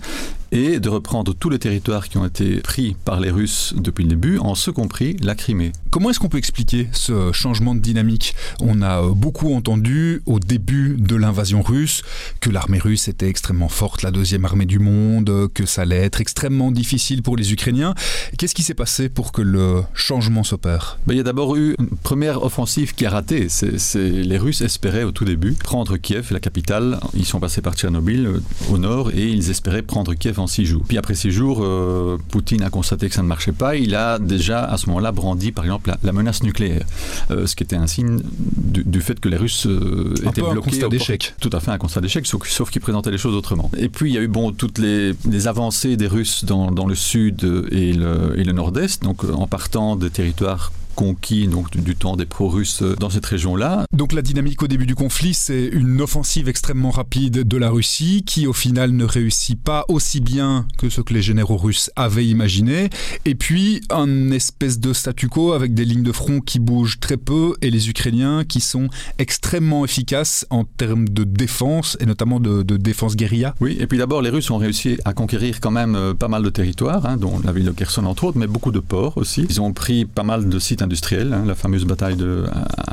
et 0.53 0.81
de 0.81 0.89
reprendre 0.89 1.35
tous 1.35 1.51
les 1.51 1.59
territoires 1.59 2.09
qui 2.09 2.19
ont 2.19 2.25
été 2.25 2.57
pris 2.57 2.97
par 3.05 3.21
les 3.21 3.31
Russes 3.31 3.75
depuis 3.77 4.05
le 4.05 4.11
début, 4.11 4.39
en 4.39 4.55
ce 4.55 4.71
compris 4.71 5.17
la 5.23 5.35
Crimée. 5.35 5.73
Comment 5.91 6.11
est-ce 6.11 6.19
qu'on 6.19 6.29
peut 6.29 6.39
expliquer 6.39 6.89
ce 6.93 7.33
changement 7.33 7.75
de 7.75 7.81
dynamique? 7.81 8.35
On 8.61 8.83
a 8.83 9.03
beaucoup 9.03 9.55
entendu 9.55 10.23
au 10.27 10.39
début 10.39 10.97
de 10.99 11.17
l'invasion 11.17 11.63
russe 11.63 12.03
que 12.41 12.51
l'armée 12.51 12.79
russe 12.79 13.09
était 13.09 13.29
extrêmement 13.29 13.69
forte, 13.69 14.03
la 14.03 14.11
deuxième 14.11 14.45
armée 14.45 14.67
du 14.67 14.79
monde, 14.79 15.49
que 15.53 15.67
ça 15.67 15.83
allait 15.83 15.97
être 15.97 16.21
extrêmement 16.21 16.71
difficile 16.71 17.23
pour 17.23 17.37
les 17.37 17.53
Ukrainiens. 17.53 17.95
Qu'est-ce 18.37 18.55
qui 18.55 18.63
s'est 18.63 18.75
passé 18.75 19.09
pour 19.09 19.33
que 19.33 19.43
le 19.43 19.83
changement 19.95 20.45
s'opère? 20.45 20.99
Ben, 21.07 21.15
Il 21.15 21.17
y 21.17 21.21
a 21.21 21.25
d'abord 21.25 21.57
eu 21.57 21.75
une 21.79 21.89
première 21.89 22.43
offensive 22.43 22.95
qui 22.95 23.07
a 23.07 23.11
raté. 23.11 23.49
C 23.49 23.67
est, 23.67 23.79
c 23.79 23.99
est, 23.99 24.11
les 24.23 24.39
Russes 24.39 24.61
espéraient 24.61 25.05
au 25.05 25.13
tout 25.13 25.25
début 25.25 25.53
prendre 25.53 25.97
Kiev, 25.97 26.29
la 26.33 26.41
capitale. 26.41 27.01
Ils 27.15 27.27
sont 27.27 27.41
passés 27.41 27.61
par 27.61 27.75
Tchernobyl 27.75 28.41
au 28.71 28.79
nord 28.79 29.11
et 29.11 29.27
ils 29.27 29.51
espéraient 29.51 29.83
prendre 29.83 30.15
Kiev 30.15 30.38
en 30.39 30.47
six 30.47 30.65
jours. 30.65 30.83
Puis 30.87 30.99
après 30.99 31.15
six 31.15 31.31
jours, 31.31 31.61
euh, 31.63 32.19
Poutine 32.29 32.63
a 32.63 32.71
constaté 32.71 33.09
que 33.09 33.15
ça 33.15 33.23
ne 33.23 33.29
marchait 33.29 33.53
pas. 33.53 33.77
Il 33.77 33.95
a 33.95 34.19
déjà 34.19 34.65
à 34.65 34.77
ce 34.77 34.87
moment-là 34.89 35.13
brandi 35.13 35.53
par 35.53 35.65
exemple 35.65 35.91
la, 35.91 35.99
la 36.03 36.13
menace 36.13 36.43
nucléaire, 36.43 36.85
euh, 37.31 37.47
ce 37.47 37.57
qui 37.57 37.63
était 37.65 37.77
un 37.77 37.87
signe 37.87 38.21
du, 38.39 38.85
du 38.85 39.01
fait 39.01 39.19
que 39.21 39.29
les 39.29 39.37
Russes 39.37 39.67
euh, 39.67 40.15
étaient 40.27 40.41
bloqués. 40.41 40.59
Un 40.59 40.71
constat 40.71 40.89
d'échec. 40.89 41.35
Tout 41.41 41.51
à 41.53 41.61
fait 41.61 41.71
un 41.71 41.79
constat 41.79 42.01
d'échec, 42.01 42.27
sauf, 42.27 42.49
sauf 42.49 42.71
qu'ils 42.71 42.83
présentaient 42.83 43.11
les 43.11 43.19
choses 43.19 43.35
autrement. 43.35 43.71
Et 43.77 43.89
puis 43.89 44.11
il 44.11 44.15
y 44.15 44.19
a 44.19 44.23
eu 44.23 44.29
bon 44.29 44.53
toutes 44.53 44.79
les, 44.79 45.15
les 45.29 45.47
avancées 45.49 45.97
des 45.97 46.07
Russes 46.07 46.45
dans, 46.45 46.71
dans 46.71 46.87
le 46.87 46.95
sud 46.95 47.45
et 47.71 47.93
le, 47.93 48.39
et 48.39 48.45
le 48.45 48.53
nord-est, 48.53 49.03
donc 49.03 49.25
en 49.25 49.47
partant 49.47 49.97
des 49.97 50.11
territoires 50.11 50.73
conquis 50.99 51.47
donc 51.47 51.71
du, 51.77 51.95
temps 51.95 52.17
des 52.17 52.27
pro-russes 52.27 52.83
dans 52.83 53.09
cette 53.09 53.25
région-là. 53.25 53.85
Donc 53.93 54.13
la 54.13 54.21
dynamique 54.21 54.65
au 54.65 54.67
début 54.67 54.85
du 54.85 54.97
conflit, 54.97 55.33
c'est 55.33 55.67
une 55.67 56.01
offensive 56.01 56.49
extrêmement 56.49 56.91
rapide 56.91 57.47
de 57.47 57.57
la 57.57 57.71
Russie 57.71 58.25
qui 58.27 58.49
au 58.49 58.53
final 58.53 58.91
ne 58.91 59.05
réussit 59.05 59.63
pas 59.63 59.85
aussi 59.87 60.21
bien 60.21 60.67
que 60.77 60.89
ce 60.89 61.01
que 61.01 61.15
les 61.15 61.23
généraux 61.23 61.57
russes 61.57 61.93
avaient 61.95 62.27
imaginé. 62.27 62.91
Et 63.27 63.37
puis 63.37 63.81
un 63.91 64.33
espèce 64.33 64.81
de 64.81 64.93
statu 64.93 65.29
quo 65.29 65.53
avec 65.53 65.73
des 65.73 65.85
lignes 65.85 66.03
de 66.03 66.11
front 66.11 66.41
qui 66.41 66.59
bougent 66.59 66.99
très 66.99 67.17
peu 67.17 67.55
et 67.63 67.71
les 67.71 67.89
Ukrainiens 67.89 68.43
qui 68.45 68.59
sont 68.59 68.89
extrêmement 69.19 69.85
efficaces 69.85 70.47
en 70.51 70.65
termes 70.65 71.09
de 71.09 71.23
défense 71.23 71.97
et 72.01 72.07
notamment 72.07 72.41
de, 72.41 72.65
défense 72.77 73.15
guérilla. 73.15 73.55
Oui, 73.61 73.77
et 73.79 73.87
puis 73.87 73.99
d'abord 73.99 74.21
les 74.21 74.31
Russes 74.31 74.51
ont 74.51 74.59
réussi 74.59 74.99
à 75.05 75.13
conquérir 75.13 75.61
quand 75.61 75.71
même 75.71 75.95
euh, 75.95 76.15
pas 76.15 76.27
mal 76.27 76.43
de 76.43 76.51
territoires, 76.51 77.07
hein, 77.07 77.17
dont 77.17 77.39
la 77.45 77.53
ville 77.53 77.67
de 77.67 77.71
Kherson 77.71 78.05
entre 78.05 78.25
autres, 78.25 78.39
mais 78.39 78.49
beaucoup 78.49 78.73
de 78.73 78.81
ports 78.81 79.17
aussi. 79.17 79.47
Ils 79.49 79.61
ont 79.61 79.73
pris 79.73 80.05
pas 80.05 80.25
mal 80.25 80.49
de 80.49 80.59
sites 80.59 80.83
industriels, 80.89 81.33
hein, 81.33 81.45
la 81.47 81.55
fameuse 81.55 81.85
bataille 81.85 82.17
de 82.17 82.45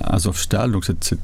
Azovstal, 0.04 0.72
donc 0.72 0.86
cette, 0.86 1.16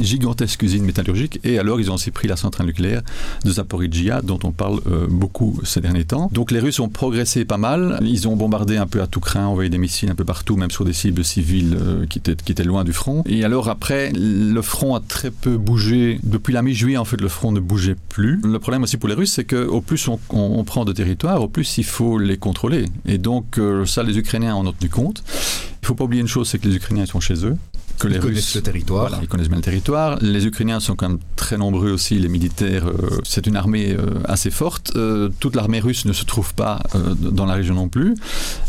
gigantesque 0.00 0.62
usine 0.62 0.84
métallurgique, 0.84 1.40
et 1.44 1.58
alors 1.58 1.80
ils 1.80 1.90
ont 1.90 1.94
aussi 1.94 2.10
pris 2.10 2.28
la 2.28 2.36
centrale 2.36 2.66
nucléaire 2.66 3.02
de 3.44 3.50
Zaporizhia, 3.50 4.22
dont 4.22 4.38
on 4.44 4.52
parle 4.52 4.80
euh, 4.86 5.06
beaucoup 5.08 5.60
ces 5.64 5.80
derniers 5.80 6.04
temps. 6.04 6.30
Donc 6.32 6.50
les 6.50 6.60
Russes 6.60 6.80
ont 6.80 6.88
progressé 6.88 7.44
pas 7.44 7.58
mal, 7.58 7.98
ils 8.02 8.28
ont 8.28 8.36
bombardé 8.36 8.76
un 8.76 8.86
peu 8.86 9.02
à 9.02 9.06
tout 9.06 9.20
craint, 9.20 9.46
envoyé 9.46 9.68
des 9.70 9.78
missiles 9.78 10.10
un 10.10 10.14
peu 10.14 10.24
partout, 10.24 10.56
même 10.56 10.70
sur 10.70 10.84
des 10.84 10.92
cibles 10.92 11.24
civiles 11.24 11.76
euh, 11.80 12.06
qui, 12.06 12.18
étaient, 12.18 12.36
qui 12.36 12.52
étaient 12.52 12.64
loin 12.64 12.84
du 12.84 12.92
front. 12.92 13.24
Et 13.26 13.44
alors 13.44 13.68
après, 13.68 14.12
le 14.14 14.62
front 14.62 14.94
a 14.94 15.00
très 15.00 15.30
peu 15.30 15.56
bougé. 15.56 16.20
Depuis 16.22 16.52
la 16.52 16.62
mi-juillet, 16.62 16.96
en 16.96 17.04
fait, 17.04 17.20
le 17.20 17.28
front 17.28 17.52
ne 17.52 17.60
bougeait 17.60 17.96
plus. 18.08 18.40
Le 18.44 18.58
problème 18.58 18.84
aussi 18.84 18.96
pour 18.96 19.08
les 19.08 19.14
Russes, 19.14 19.32
c'est 19.32 19.44
qu'au 19.44 19.80
plus 19.80 20.08
on, 20.08 20.64
prend 20.64 20.84
de 20.84 20.92
territoire, 20.92 21.42
au 21.42 21.48
plus 21.48 21.78
il 21.78 21.84
faut 21.84 22.18
les 22.18 22.36
contrôler. 22.36 22.84
Et 23.06 23.18
donc 23.18 23.58
euh, 23.58 23.84
ça, 23.84 24.02
les 24.02 24.18
Ukrainiens 24.18 24.54
en 24.54 24.66
ont 24.66 24.72
tenu 24.72 24.90
compte. 24.90 25.22
Il 25.84 25.88
ne 25.88 25.88
faut 25.88 25.96
pas 25.96 26.04
oublier 26.04 26.22
une 26.22 26.28
chose, 26.28 26.48
c'est 26.48 26.58
que 26.58 26.66
les 26.66 26.76
Ukrainiens 26.76 27.04
sont 27.04 27.20
chez 27.20 27.44
eux 27.44 27.58
que 27.98 28.08
les 28.08 28.16
ils 28.16 28.20
connaissent 28.20 28.54
le 28.54 28.62
territoire. 28.62 29.18
ils 29.22 29.28
connaissent 29.28 29.48
bien 29.48 29.56
le 29.56 29.62
territoire. 29.62 30.18
Les 30.20 30.46
Ukrainiens 30.46 30.80
sont 30.80 30.94
quand 30.94 31.08
même 31.08 31.18
très 31.36 31.56
nombreux 31.56 31.92
aussi, 31.92 32.18
les 32.18 32.28
militaires. 32.28 32.86
Euh, 32.86 33.20
c'est 33.24 33.46
une 33.46 33.56
armée 33.56 33.92
euh, 33.92 34.20
assez 34.24 34.50
forte. 34.50 34.92
Euh, 34.96 35.28
toute 35.40 35.56
l'armée 35.56 35.80
russe 35.80 36.04
ne 36.04 36.12
se 36.12 36.24
trouve 36.24 36.54
pas 36.54 36.80
dans 37.18 37.46
la 37.46 37.54
région 37.54 37.74
non 37.74 37.88
plus. 37.88 38.14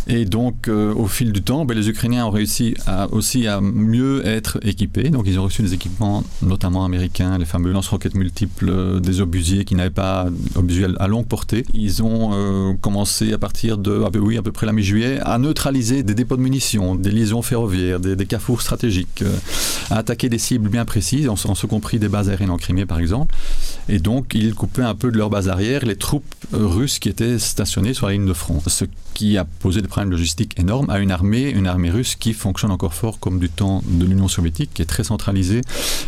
Et 0.08 0.26
donc, 0.26 0.68
au 0.68 1.08
fil 1.08 1.32
du 1.32 1.42
temps, 1.42 1.66
ben, 1.66 1.76
les 1.76 1.90
Ukrainiens 1.90 2.26
ont 2.26 2.32
réussi 2.32 2.76
à, 2.86 3.08
aussi 3.12 3.48
à 3.48 3.60
mieux 3.62 4.26
être 4.26 4.60
équipés. 4.62 5.10
Donc, 5.10 5.26
ils 5.28 5.40
ont 5.40 5.44
reçu 5.44 5.62
des 5.62 5.74
équipements, 5.74 6.24
notamment 6.42 6.86
américains, 6.86 7.38
les 7.38 7.46
fameux 7.46 7.72
lance-roquettes 7.72 8.16
multiples, 8.16 9.00
des 9.02 9.22
obusiers 9.22 9.66
qui 9.66 9.76
n'avaient 9.76 9.90
pas 9.90 10.28
obusiers 10.56 10.88
à 11.00 11.08
longue 11.08 11.26
portée. 11.26 11.66
Ils 11.74 12.04
ont 12.04 12.78
commencé 12.82 13.34
à 13.34 13.38
partir 13.38 13.78
de, 13.78 14.04
ah 14.06 14.10
ben 14.10 14.22
oui, 14.22 14.38
à 14.38 14.42
peu 14.42 14.52
près 14.52 14.66
la 14.66 14.74
mi-juillet, 14.74 15.20
à 15.22 15.38
neutraliser 15.38 16.04
des 16.04 16.14
dépôts 16.14 16.38
de 16.38 16.42
munitions, 16.42 16.96
des 16.96 17.12
liaisons 17.12 17.42
ferroviaires, 17.42 18.00
des, 18.00 18.16
des 18.16 18.26
carrefours 18.26 18.62
stratégiques 18.62 19.15
à 19.90 19.98
attaquer 19.98 20.30
des 20.30 20.38
cibles 20.38 20.70
bien 20.70 20.86
précises, 20.86 21.30
en, 21.30 21.36
ce 21.36 21.68
compris 21.68 22.00
des 22.00 22.08
bases 22.08 22.30
aériennes 22.30 22.50
en 22.50 22.58
Crimée 22.58 22.86
par 22.86 23.00
exemple. 23.00 23.36
Et 23.88 24.00
donc, 24.00 24.34
ils 24.34 24.54
coupaient 24.56 24.82
un 24.82 24.96
peu 24.96 25.12
de 25.12 25.18
leur 25.18 25.30
base 25.30 25.48
arrière 25.48 25.86
les 25.86 25.96
troupes 25.96 26.26
russes 26.52 27.00
qui 27.00 27.10
étaient 27.10 27.38
stationnées 27.40 27.94
sur 27.94 28.08
la 28.08 28.14
ligne 28.14 28.26
de 28.26 28.34
front. 28.34 28.62
Ce 28.66 28.86
qui 29.14 29.38
a 29.38 29.46
posé 29.46 29.82
des 29.82 29.88
problèmes 29.88 30.12
logistiques 30.12 30.60
énormes 30.60 30.90
à 30.90 31.00
une 31.00 31.12
armée, 31.12 31.50
une 31.50 31.68
armée 31.68 31.90
russe 31.90 32.16
qui 32.16 32.34
fonctionne 32.34 32.72
encore 32.72 32.94
fort 32.94 33.20
comme 33.20 33.40
du 33.40 33.50
temps 33.50 33.82
de 33.88 34.06
l'Union 34.06 34.28
soviétique, 34.28 34.72
qui 34.74 34.82
est 34.82 34.86
très 34.86 35.04
centralisée, 35.04 35.62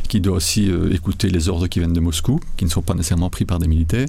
qui 0.09 0.19
doit 0.21 0.35
aussi 0.37 0.69
euh, 0.69 0.93
écouter 0.93 1.29
les 1.29 1.49
ordres 1.49 1.67
qui 1.67 1.79
viennent 1.79 1.93
de 1.93 1.99
Moscou, 1.99 2.39
qui 2.57 2.65
ne 2.65 2.69
sont 2.69 2.81
pas 2.81 2.93
nécessairement 2.93 3.29
pris 3.29 3.45
par 3.45 3.59
des 3.59 3.67
militaires. 3.67 4.07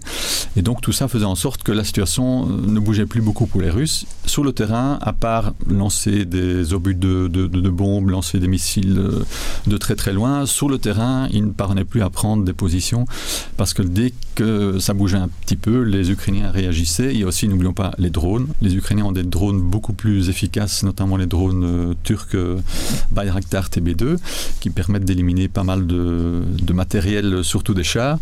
Et 0.57 0.63
donc 0.63 0.81
tout 0.81 0.93
ça 0.93 1.09
faisait 1.09 1.25
en 1.25 1.37
sorte 1.37 1.63
que 1.63 1.73
la 1.73 1.85
situation 1.85 2.49
euh, 2.49 2.67
ne 2.67 2.81
bougeait 2.81 3.07
plus 3.07 3.21
beaucoup 3.21 3.47
pour 3.47 3.61
les 3.61 3.71
Russes. 3.71 4.07
Sur 4.27 4.45
le 4.45 4.53
terrain, 4.53 4.99
à 5.01 5.13
part 5.13 5.53
lancer 5.69 6.25
des 6.25 6.73
obus 6.75 6.95
de 6.95 7.69
bombes, 7.69 8.11
lancer 8.11 8.39
des 8.39 8.49
missiles 8.49 8.88
euh, 8.97 9.25
de 9.67 9.77
très 9.77 9.97
très 9.97 10.13
loin, 10.13 10.47
sur 10.47 10.69
le 10.69 10.79
terrain, 10.79 11.29
ils 11.31 11.45
ne 11.45 11.51
parvenaient 11.51 11.85
plus 11.85 12.03
à 12.03 12.11
prendre 12.11 12.45
des 12.45 12.53
positions 12.53 13.07
parce 13.57 13.75
que 13.75 13.83
dès 13.83 14.13
que 14.35 14.79
ça 14.79 14.95
bougeait 14.95 15.19
un 15.19 15.29
petit 15.29 15.57
peu, 15.57 15.83
les 15.83 16.11
Ukrainiens 16.11 16.51
réagissaient. 16.51 17.13
Il 17.13 17.21
y 17.21 17.25
a 17.25 17.27
aussi, 17.27 17.49
n'oublions 17.49 17.73
pas, 17.73 17.93
les 17.99 18.11
drones. 18.11 18.47
Les 18.63 18.77
Ukrainiens 18.77 19.07
ont 19.07 19.13
des 19.13 19.25
drones 19.25 19.61
beaucoup 19.61 19.93
plus 19.93 20.29
efficaces, 20.29 20.85
notamment 20.85 21.17
les 21.17 21.27
drones 21.27 21.65
euh, 21.65 21.95
turcs 22.05 22.35
euh, 22.35 22.59
Bayraktar 23.11 23.69
TB2, 23.69 24.17
qui 24.61 24.71
permettent 24.71 25.05
d'éliminer 25.05 25.49
pas 25.49 25.65
mal 25.65 25.87
de, 25.87 26.45
matériel, 26.73 27.43
surtout 27.43 27.75
des 27.75 27.83
chars. 27.83 28.19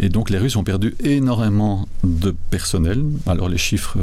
Et 0.00 0.08
donc 0.08 0.30
les 0.30 0.38
Russes 0.38 0.56
ont 0.56 0.64
perdu 0.64 0.96
énormément 1.04 1.86
de 2.02 2.34
personnel. 2.50 3.04
Alors 3.26 3.48
les 3.48 3.58
chiffres 3.58 3.96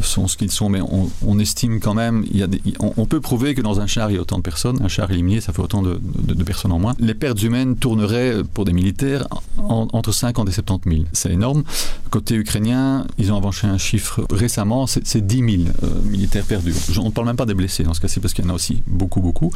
sont 0.00 0.28
ce 0.28 0.36
qu'ils 0.36 0.52
sont, 0.52 0.68
mais 0.68 0.80
on, 0.80 1.38
estime 1.38 1.80
quand 1.80 1.94
même, 1.94 2.24
il 2.32 2.46
on, 2.78 3.06
peut 3.06 3.20
prouver 3.20 3.54
que 3.54 3.62
dans 3.62 3.80
un 3.80 3.86
char, 3.86 4.10
il 4.10 4.14
y 4.14 4.18
a 4.18 4.20
autant 4.20 4.38
de 4.38 4.42
personnes. 4.42 4.80
Un 4.82 4.88
char 4.88 5.10
éliminé, 5.10 5.40
ça 5.40 5.52
autant 5.62 5.82
de, 5.82 5.98
personnes 6.44 6.72
en 6.72 6.78
moins. 6.78 6.94
Les 6.98 7.14
pertes 7.14 7.42
humaines 7.42 7.76
tourneraient 7.76 8.42
pour 8.54 8.64
des 8.64 8.72
militaires 8.72 9.26
entre 9.58 10.12
50 10.12 10.48
et 10.48 10.52
70 10.52 10.90
000. 10.90 11.04
C'est 11.12 11.30
énorme. 11.30 11.64
Côté 12.10 12.34
ukrainien, 12.36 13.06
ils 13.18 13.32
ont 13.32 13.36
avancé 13.36 13.66
un 13.66 13.78
chiffre 13.78 14.24
récemment, 14.30 14.86
c'est 14.86 15.26
10 15.26 15.36
000 15.36 15.48
euh, 15.82 16.02
militaires 16.04 16.44
perdus. 16.44 16.74
On 16.98 17.06
ne 17.06 17.10
parle 17.10 17.26
même 17.26 17.36
pas 17.36 17.46
des 17.46 17.54
blessés 17.54 17.82
dans 17.82 17.94
ce 17.94 18.00
cas-ci, 18.00 18.20
parce 18.20 18.32
qu'il 18.34 18.44
y 18.44 18.48
en 18.48 18.50
a 18.50 18.54
aussi 18.54 18.82
beaucoup, 18.86 19.20
beaucoup. 19.20 19.52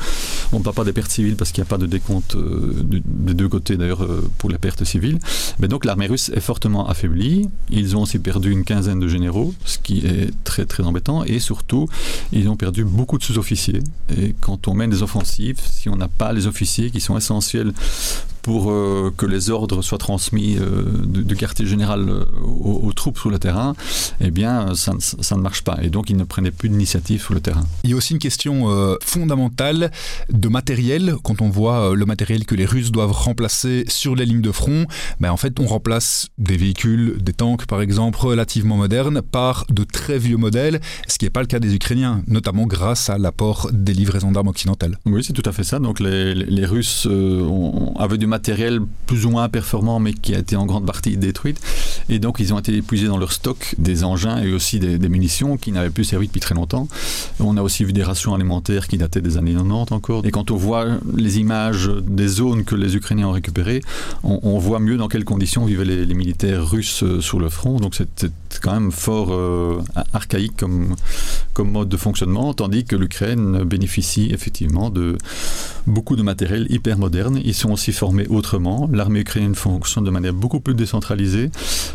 On 0.52 0.58
ne 0.58 0.64
parle 0.64 0.76
pas 0.76 0.84
des 0.84 0.92
pertes 0.92 1.10
civiles 1.10 1.36
parce 1.36 1.52
qu'il 1.52 1.62
n'y 1.62 1.68
a 1.68 1.70
pas 1.70 1.78
de 1.78 1.86
décompte 1.86 2.34
euh, 2.34 2.82
des 2.82 3.34
deux 3.34 3.48
côtés 3.48 3.76
d'ailleurs 3.76 4.02
euh, 4.02 4.28
pour 4.38 4.50
les 4.50 4.58
pertes 4.58 4.84
civiles. 4.84 5.18
Mais 5.58 5.68
donc 5.68 5.84
l'armée 5.84 6.06
russe 6.06 6.30
est 6.34 6.40
fortement 6.40 6.88
affaiblie. 6.88 7.48
Ils 7.70 7.96
ont 7.96 8.02
aussi 8.02 8.18
perdu 8.18 8.50
une 8.50 8.64
quinzaine 8.64 9.00
de 9.00 9.08
généraux, 9.08 9.54
ce 9.64 9.78
qui 9.78 10.06
est 10.06 10.30
très 10.44 10.66
très 10.66 10.82
embêtant. 10.82 11.24
Et 11.24 11.38
surtout, 11.38 11.88
ils 12.32 12.48
ont 12.48 12.56
perdu 12.56 12.84
beaucoup 12.84 13.18
de 13.18 13.22
sous-officiers. 13.22 13.80
Et 14.16 14.34
quand 14.40 14.68
on 14.68 14.74
mène 14.74 14.90
des 14.90 15.02
offensives, 15.02 15.60
si 15.70 15.88
on 15.88 15.96
n'a 15.96 16.08
pas 16.08 16.32
les 16.32 16.46
officiers 16.46 16.90
qui 16.90 17.00
sont 17.00 17.16
essentiels 17.16 17.72
pour 18.42 18.70
euh, 18.70 19.12
que 19.16 19.24
les 19.24 19.50
ordres 19.50 19.82
soient 19.82 19.98
transmis 19.98 20.56
euh, 20.58 20.84
du, 21.04 21.36
quartier 21.36 21.64
général 21.64 22.08
euh, 22.08 22.24
aux, 22.42 22.92
troupes 22.92 23.18
sur 23.18 23.30
le 23.30 23.38
terrain, 23.38 23.74
eh 24.20 24.30
bien, 24.30 24.74
ça, 24.74 24.92
ça, 24.98 25.36
ne 25.36 25.40
marche 25.40 25.62
pas. 25.62 25.78
Et 25.82 25.88
donc, 25.88 26.10
ils 26.10 26.16
ne 26.16 26.24
prenaient 26.24 26.50
plus 26.50 26.68
d'initiative 26.68 27.22
sur 27.22 27.34
le 27.34 27.40
terrain. 27.40 27.64
Il 27.84 27.90
y 27.90 27.92
a 27.92 27.96
aussi 27.96 28.12
une 28.12 28.18
question 28.18 28.42
fondamentale 29.02 29.90
de 30.30 30.48
matériel. 30.48 31.14
Quand 31.22 31.40
on 31.40 31.48
voit 31.48 31.94
le 31.94 32.04
matériel 32.04 32.44
que 32.44 32.54
les 32.54 32.66
Russes 32.66 32.90
doivent 32.90 33.12
remplacer 33.12 33.84
sur 33.88 34.14
les 34.14 34.26
lignes 34.26 34.42
de 34.42 34.52
front, 34.52 34.86
ben, 35.20 35.30
en 35.30 35.36
fait, 35.36 35.58
on 35.60 35.66
remplace 35.66 36.28
des 36.38 36.56
véhicules, 36.56 37.16
des 37.22 37.32
tanks, 37.32 37.66
par 37.66 37.80
exemple, 37.80 38.18
relativement 38.18 38.76
modernes, 38.76 39.22
par 39.22 39.66
de 39.70 39.84
très 39.84 40.18
vieux 40.18 40.36
modèles, 40.36 40.80
ce 41.08 41.18
qui 41.18 41.24
n'est 41.24 41.30
pas 41.30 41.40
le 41.40 41.46
cas 41.46 41.60
des 41.60 41.74
Ukrainiens, 41.74 42.22
notamment 42.26 42.66
grâce 42.66 43.08
à 43.08 43.18
l'apport 43.18 43.70
des 43.72 43.94
livraisons 43.94 44.32
d'armes 44.32 44.48
occidentales. 44.48 44.98
Oui, 45.06 45.24
c'est 45.24 45.32
tout 45.32 45.48
à 45.48 45.52
fait 45.52 45.64
ça. 45.64 45.78
Donc, 45.78 46.00
les, 46.00 46.34
les 46.34 46.66
Russes 46.66 47.06
ont, 47.06 47.94
avaient 47.98 48.18
du 48.18 48.26
matériel 48.32 48.80
plus 49.06 49.26
ou 49.26 49.30
moins 49.30 49.48
performant, 49.48 50.00
mais 50.00 50.14
qui 50.14 50.34
a 50.34 50.38
été 50.38 50.56
en 50.56 50.64
grande 50.64 50.86
partie 50.86 51.16
détruite. 51.18 51.60
Et 52.08 52.18
donc, 52.18 52.40
ils 52.40 52.52
ont 52.54 52.58
été 52.58 52.74
épuisés 52.74 53.06
dans 53.06 53.18
leur 53.18 53.32
stock 53.32 53.74
des 53.78 54.04
engins 54.04 54.38
et 54.42 54.52
aussi 54.52 54.80
des, 54.80 55.08
munitions 55.08 55.58
qui 55.58 55.70
n'avaient 55.70 55.90
plus 55.90 56.04
servi 56.04 56.26
depuis 56.28 56.40
très 56.40 56.54
longtemps. 56.54 56.88
On 57.38 57.56
a 57.58 57.62
aussi 57.62 57.84
vu 57.84 57.92
des 57.92 58.02
rations 58.02 58.34
alimentaires 58.34 58.88
qui 58.88 58.96
dataient 58.96 59.20
des 59.20 59.36
années 59.36 59.52
90 59.52 59.92
encore. 59.92 60.24
Et 60.24 60.30
quand 60.30 60.50
on 60.50 60.56
voit 60.56 60.86
les 61.14 61.38
images 61.38 61.90
des 62.06 62.28
zones 62.28 62.64
que 62.64 62.74
les 62.74 62.96
Ukrainiens 62.96 63.28
ont 63.28 63.32
récupérées, 63.32 63.82
on, 64.22 64.58
voit 64.58 64.78
mieux 64.78 64.96
dans 64.96 65.08
quelles 65.08 65.24
conditions 65.24 65.64
vivaient 65.66 65.84
les, 65.84 66.14
militaires 66.14 66.66
russes 66.68 67.02
euh, 67.02 67.20
sur 67.20 67.38
le 67.38 67.48
front. 67.48 67.78
Donc, 67.80 67.94
c'est 67.94 68.32
quand 68.62 68.72
même 68.72 68.92
fort 68.92 69.28
euh, 69.32 69.82
archaïque 70.12 70.56
comme, 70.56 70.94
comme 71.52 71.70
mode 71.70 71.88
de 71.88 71.96
fonctionnement, 71.96 72.54
tandis 72.54 72.84
que 72.84 72.96
l'Ukraine 72.96 73.64
bénéficie 73.64 74.30
effectivement 74.32 74.88
de 74.88 75.18
beaucoup 75.86 76.16
de 76.16 76.22
matériel 76.22 76.66
hyper 76.70 76.98
moderne. 76.98 77.40
Ils 77.44 77.54
sont 77.54 77.72
aussi 77.72 77.92
formés 77.92 78.26
autrement. 78.28 78.88
L'armée 78.92 79.20
ukrainienne 79.20 79.54
fonctionne 79.54 80.04
de 80.04 80.10
manière 80.10 80.32
beaucoup 80.32 80.60
plus 80.60 80.74
décentralisée. 80.74 81.50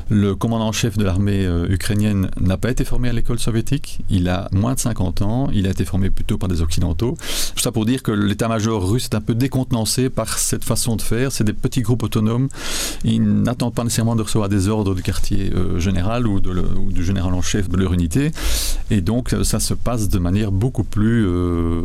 Le 0.09 0.35
commandant 0.35 0.67
en 0.67 0.71
chef 0.71 0.97
de 0.97 1.05
l'armée 1.05 1.45
euh, 1.45 1.67
ukrainienne 1.69 2.29
n'a 2.39 2.57
pas 2.57 2.69
été 2.69 2.83
formé 2.83 3.09
à 3.09 3.13
l'école 3.13 3.39
soviétique. 3.39 3.99
Il 4.09 4.27
a 4.29 4.49
moins 4.51 4.73
de 4.73 4.79
50 4.79 5.21
ans. 5.21 5.49
Il 5.53 5.67
a 5.67 5.69
été 5.69 5.85
formé 5.85 6.09
plutôt 6.09 6.37
par 6.37 6.49
des 6.49 6.61
occidentaux. 6.61 7.17
Tout 7.55 7.61
ça 7.61 7.71
pour 7.71 7.85
dire 7.85 8.03
que 8.03 8.11
l'état-major 8.11 8.89
russe 8.89 9.05
est 9.05 9.15
un 9.15 9.21
peu 9.21 9.35
décontenancé 9.35 10.09
par 10.09 10.37
cette 10.37 10.63
façon 10.63 10.95
de 10.95 11.01
faire. 11.01 11.31
C'est 11.31 11.43
des 11.43 11.53
petits 11.53 11.81
groupes 11.81 12.03
autonomes. 12.03 12.49
Ils 13.03 13.23
n'attendent 13.23 13.73
pas 13.73 13.83
nécessairement 13.83 14.15
de 14.15 14.23
recevoir 14.23 14.49
des 14.49 14.67
ordres 14.67 14.95
du 14.95 15.01
quartier 15.01 15.51
euh, 15.53 15.79
général 15.79 16.27
ou, 16.27 16.39
de 16.39 16.56
ou, 16.57 16.91
du 16.91 17.03
général 17.03 17.33
en 17.33 17.41
chef 17.41 17.69
de 17.69 17.77
leur 17.77 17.93
unité. 17.93 18.31
Et 18.89 19.01
donc 19.01 19.35
ça 19.43 19.59
se 19.59 19.73
passe 19.73 20.09
de 20.09 20.19
manière 20.19 20.51
beaucoup 20.51 20.83
plus, 20.83 21.25
euh, 21.27 21.81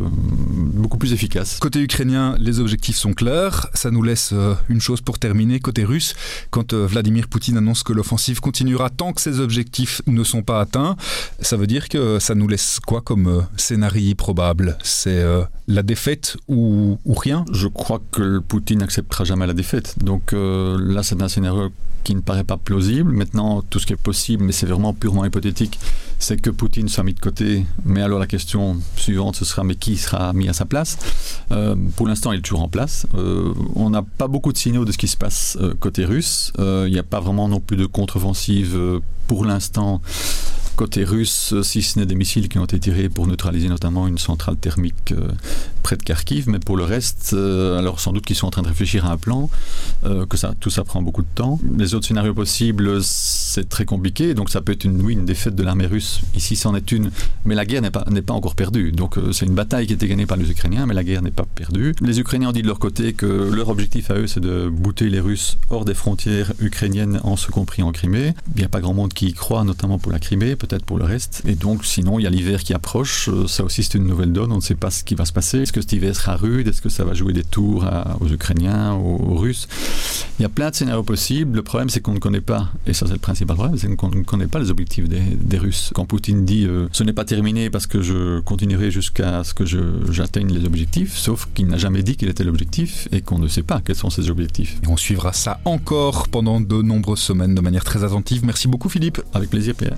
beaucoup 0.73 0.97
plus 0.97 1.13
efficace. 1.13 1.57
Côté 1.59 1.79
ukrainien, 1.79 2.35
les 2.39 2.59
objectifs 2.59 2.97
sont 2.97 3.13
clairs. 3.13 3.67
Ça 3.73 3.91
nous 3.91 4.03
laisse 4.03 4.31
euh, 4.33 4.53
une 4.69 4.81
chose 4.81 5.01
pour 5.01 5.19
terminer. 5.19 5.59
Côté 5.59 5.83
russe, 5.83 6.15
quand 6.49 6.73
euh, 6.73 6.85
Vladimir 6.85 7.27
Poutine 7.27 7.57
annonce 7.57 7.83
que 7.83 7.93
l'offensive 7.93 8.39
continuera 8.39 8.89
tant 8.89 9.13
que 9.13 9.21
ses 9.21 9.39
objectifs 9.39 10.01
ne 10.07 10.23
sont 10.23 10.43
pas 10.43 10.61
atteints, 10.61 10.95
ça 11.39 11.57
veut 11.57 11.67
dire 11.67 11.89
que 11.89 12.19
ça 12.19 12.35
nous 12.35 12.47
laisse 12.47 12.79
quoi 12.85 13.01
comme 13.01 13.45
scénario 13.57 14.15
probable? 14.15 14.77
C'est 14.83 15.23
la 15.67 15.83
défaite 15.83 16.37
ou, 16.47 16.97
ou, 17.05 17.13
rien? 17.13 17.45
Je 17.51 17.67
crois 17.67 18.01
que 18.11 18.39
Poutine 18.39 18.79
n'acceptera 18.79 19.23
jamais 19.23 19.47
la 19.47 19.53
défaite. 19.53 19.95
Donc 19.99 20.33
là, 20.33 21.03
c'est 21.03 21.21
un 21.21 21.27
scénario 21.27 21.71
qui 22.03 22.15
ne 22.15 22.21
paraît 22.21 22.43
pas 22.43 22.57
plausible. 22.57 23.11
Maintenant, 23.11 23.61
tout 23.61 23.79
ce 23.79 23.85
qui 23.85 23.93
est 23.93 23.97
possible, 23.97 24.43
mais 24.43 24.51
c'est 24.51 24.65
vraiment 24.65 24.93
purement 24.93 25.25
hypothétique, 25.25 25.79
c'est 26.19 26.39
que 26.39 26.49
Poutine 26.49 26.89
soit 26.89 27.03
mis 27.03 27.13
de 27.13 27.19
côté. 27.19 27.65
Mais 27.85 28.01
alors 28.01 28.19
la 28.19 28.27
question 28.27 28.77
suivante, 28.95 29.35
ce 29.35 29.45
sera 29.45 29.63
mais 29.63 29.75
qui 29.75 29.97
sera 29.97 30.33
mis 30.33 30.49
à 30.49 30.53
sa 30.53 30.65
place? 30.65 30.97
Euh, 31.51 31.75
Pour 31.95 32.07
l'instant, 32.07 32.31
il 32.31 32.39
est 32.39 32.41
toujours 32.41 32.63
en 32.63 32.69
place. 32.69 33.07
Euh, 33.15 33.53
on 33.75 33.89
n'a 33.89 34.01
pas 34.03 34.27
beaucoup 34.27 34.51
de 34.51 34.57
signaux 34.57 34.85
de 34.85 34.91
ce 34.91 34.97
qui 34.97 35.07
se 35.07 35.17
passe 35.17 35.57
euh, 35.61 35.73
côté 35.79 36.05
russe. 36.05 36.51
Il 36.57 36.91
n'y 36.91 36.99
a 36.99 37.03
pas 37.03 37.19
vraiment 37.19 37.47
non 37.47 37.59
plus 37.59 37.77
de 37.77 37.85
contre-offensive 37.85 39.01
pour 39.27 39.45
l'instant 39.45 40.01
côté 40.75 41.03
russe, 41.03 41.53
si 41.61 41.81
ce 41.81 41.99
n'est 41.99 42.05
des 42.05 42.15
missiles 42.15 42.49
qui 42.49 42.57
ont 42.59 42.65
été 42.65 42.79
tirés 42.79 43.09
pour 43.09 43.27
neutraliser 43.27 43.69
notamment 43.69 44.07
une 44.07 44.17
centrale 44.17 44.57
thermique 44.57 45.11
euh, 45.11 45.29
près 45.83 45.97
de 45.97 46.03
Kharkiv, 46.03 46.49
mais 46.49 46.59
pour 46.59 46.77
le 46.77 46.83
reste, 46.83 47.31
euh, 47.33 47.77
alors 47.77 47.99
sans 47.99 48.11
doute 48.11 48.25
qu'ils 48.25 48.35
sont 48.35 48.47
en 48.47 48.51
train 48.51 48.61
de 48.61 48.67
réfléchir 48.67 49.05
à 49.05 49.11
un 49.11 49.17
plan, 49.17 49.49
euh, 50.05 50.25
que 50.25 50.37
ça, 50.37 50.53
tout 50.59 50.69
ça 50.69 50.83
prend 50.83 51.01
beaucoup 51.01 51.21
de 51.21 51.27
temps. 51.35 51.59
Les 51.77 51.93
autres 51.93 52.07
scénarios 52.07 52.33
possibles, 52.33 53.03
c'est 53.03 53.69
très 53.69 53.85
compliqué, 53.85 54.33
donc 54.33 54.49
ça 54.49 54.61
peut 54.61 54.71
être 54.71 54.85
une, 54.85 55.01
oui, 55.01 55.13
une 55.13 55.25
défaite 55.25 55.55
de 55.55 55.63
l'armée 55.63 55.85
russe. 55.85 56.21
Ici, 56.35 56.55
c'en 56.55 56.75
est 56.75 56.91
une, 56.91 57.11
mais 57.45 57.55
la 57.55 57.65
guerre 57.65 57.81
n'est 57.81 57.91
pas, 57.91 58.05
n'est 58.09 58.21
pas 58.21 58.33
encore 58.33 58.55
perdue. 58.55 58.91
Donc 58.91 59.17
c'est 59.31 59.45
une 59.45 59.55
bataille 59.55 59.87
qui 59.87 59.93
a 59.93 59.95
été 59.95 60.07
gagnée 60.07 60.25
par 60.25 60.37
les 60.37 60.49
Ukrainiens, 60.49 60.85
mais 60.85 60.93
la 60.93 61.03
guerre 61.03 61.21
n'est 61.21 61.31
pas 61.31 61.45
perdue. 61.45 61.93
Les 62.01 62.19
Ukrainiens 62.19 62.49
ont 62.49 62.53
dit 62.53 62.61
de 62.61 62.67
leur 62.67 62.79
côté 62.79 63.13
que 63.13 63.25
leur 63.25 63.69
objectif 63.69 64.09
à 64.11 64.15
eux, 64.15 64.27
c'est 64.27 64.39
de 64.39 64.69
bouter 64.69 65.09
les 65.09 65.19
Russes 65.19 65.57
hors 65.69 65.85
des 65.85 65.93
frontières 65.93 66.53
ukrainiennes, 66.59 67.19
en 67.23 67.35
ce 67.35 67.51
compris 67.51 67.83
en 67.83 67.91
Crimée. 67.91 68.33
Il 68.55 68.59
n'y 68.59 68.65
a 68.65 68.69
pas 68.69 68.81
grand 68.81 68.93
monde 68.93 69.13
qui 69.13 69.27
y 69.27 69.33
croit, 69.33 69.63
notamment 69.63 69.99
pour 69.99 70.11
la 70.11 70.19
Crimée 70.19 70.55
peut-être 70.67 70.85
pour 70.85 70.97
le 70.97 71.05
reste. 71.05 71.41
Et 71.45 71.55
donc, 71.55 71.85
sinon, 71.85 72.19
il 72.19 72.23
y 72.23 72.27
a 72.27 72.29
l'hiver 72.29 72.63
qui 72.63 72.73
approche. 72.73 73.29
Euh, 73.29 73.47
ça 73.47 73.63
aussi, 73.63 73.83
c'est 73.83 73.95
une 73.95 74.07
nouvelle 74.07 74.31
donne. 74.31 74.51
On 74.51 74.57
ne 74.57 74.61
sait 74.61 74.75
pas 74.75 74.91
ce 74.91 75.03
qui 75.03 75.15
va 75.15 75.25
se 75.25 75.33
passer. 75.33 75.59
Est-ce 75.59 75.73
que 75.73 75.81
cet 75.81 75.93
hiver 75.93 76.15
sera 76.15 76.35
rude? 76.35 76.67
Est-ce 76.67 76.81
que 76.81 76.89
ça 76.89 77.03
va 77.03 77.13
jouer 77.13 77.33
des 77.33 77.43
tours 77.43 77.85
aux 78.19 78.27
Ukrainiens, 78.27 78.93
aux, 78.93 79.35
Russes? 79.35 79.67
Il 80.39 80.43
y 80.43 80.45
a 80.45 80.49
plein 80.49 80.69
de 80.69 80.75
scénarios 80.75 81.03
possibles. 81.03 81.55
Le 81.55 81.63
problème, 81.63 81.89
c'est 81.89 81.99
qu'on 81.99 82.13
ne 82.13 82.19
connaît 82.19 82.41
pas, 82.41 82.69
et 82.87 82.93
ça, 82.93 83.05
c'est 83.07 83.13
le 83.13 83.19
principal 83.19 83.55
problème, 83.55 83.77
c'est 83.77 83.93
qu'on 83.95 84.09
ne 84.09 84.23
connaît 84.23 84.47
pas 84.47 84.59
les 84.59 84.71
objectifs 84.71 85.07
des, 85.07 85.57
Russes. 85.57 85.91
Quand 85.93 86.05
Poutine 86.05 86.45
dit 86.45 86.65
euh, 86.65 86.87
ce 86.91 87.03
n'est 87.03 87.13
pas 87.13 87.25
terminé 87.25 87.69
parce 87.69 87.85
que 87.85 88.01
je 88.01 88.39
continuerai 88.39 88.89
jusqu'à 88.89 89.43
ce 89.43 89.53
que 89.53 89.65
j'atteigne 90.11 90.51
les 90.51 90.65
objectifs, 90.65 91.15
sauf 91.15 91.47
qu'il 91.53 91.67
n'a 91.67 91.77
jamais 91.77 92.01
dit 92.01 92.15
qu'il 92.15 92.27
était 92.27 92.43
l'objectif 92.43 93.07
et 93.11 93.21
qu'on 93.21 93.37
ne 93.37 93.47
sait 93.47 93.61
pas 93.61 93.81
quels 93.85 93.95
sont 93.95 94.09
ses 94.09 94.29
objectifs. 94.29 94.77
Et 94.83 94.87
on 94.87 94.97
suivra 94.97 95.31
ça 95.31 95.59
encore 95.65 96.27
pendant 96.27 96.59
de 96.59 96.81
nombreuses 96.81 97.19
semaines 97.19 97.55
de 97.55 97.61
manière 97.61 97.83
très 97.83 98.03
attentive. 98.03 98.43
Merci 98.45 98.67
beaucoup, 98.67 98.89
Philippe. 98.89 99.21
Avec 99.33 99.49
plaisir, 99.49 99.75
Pierre. 99.75 99.97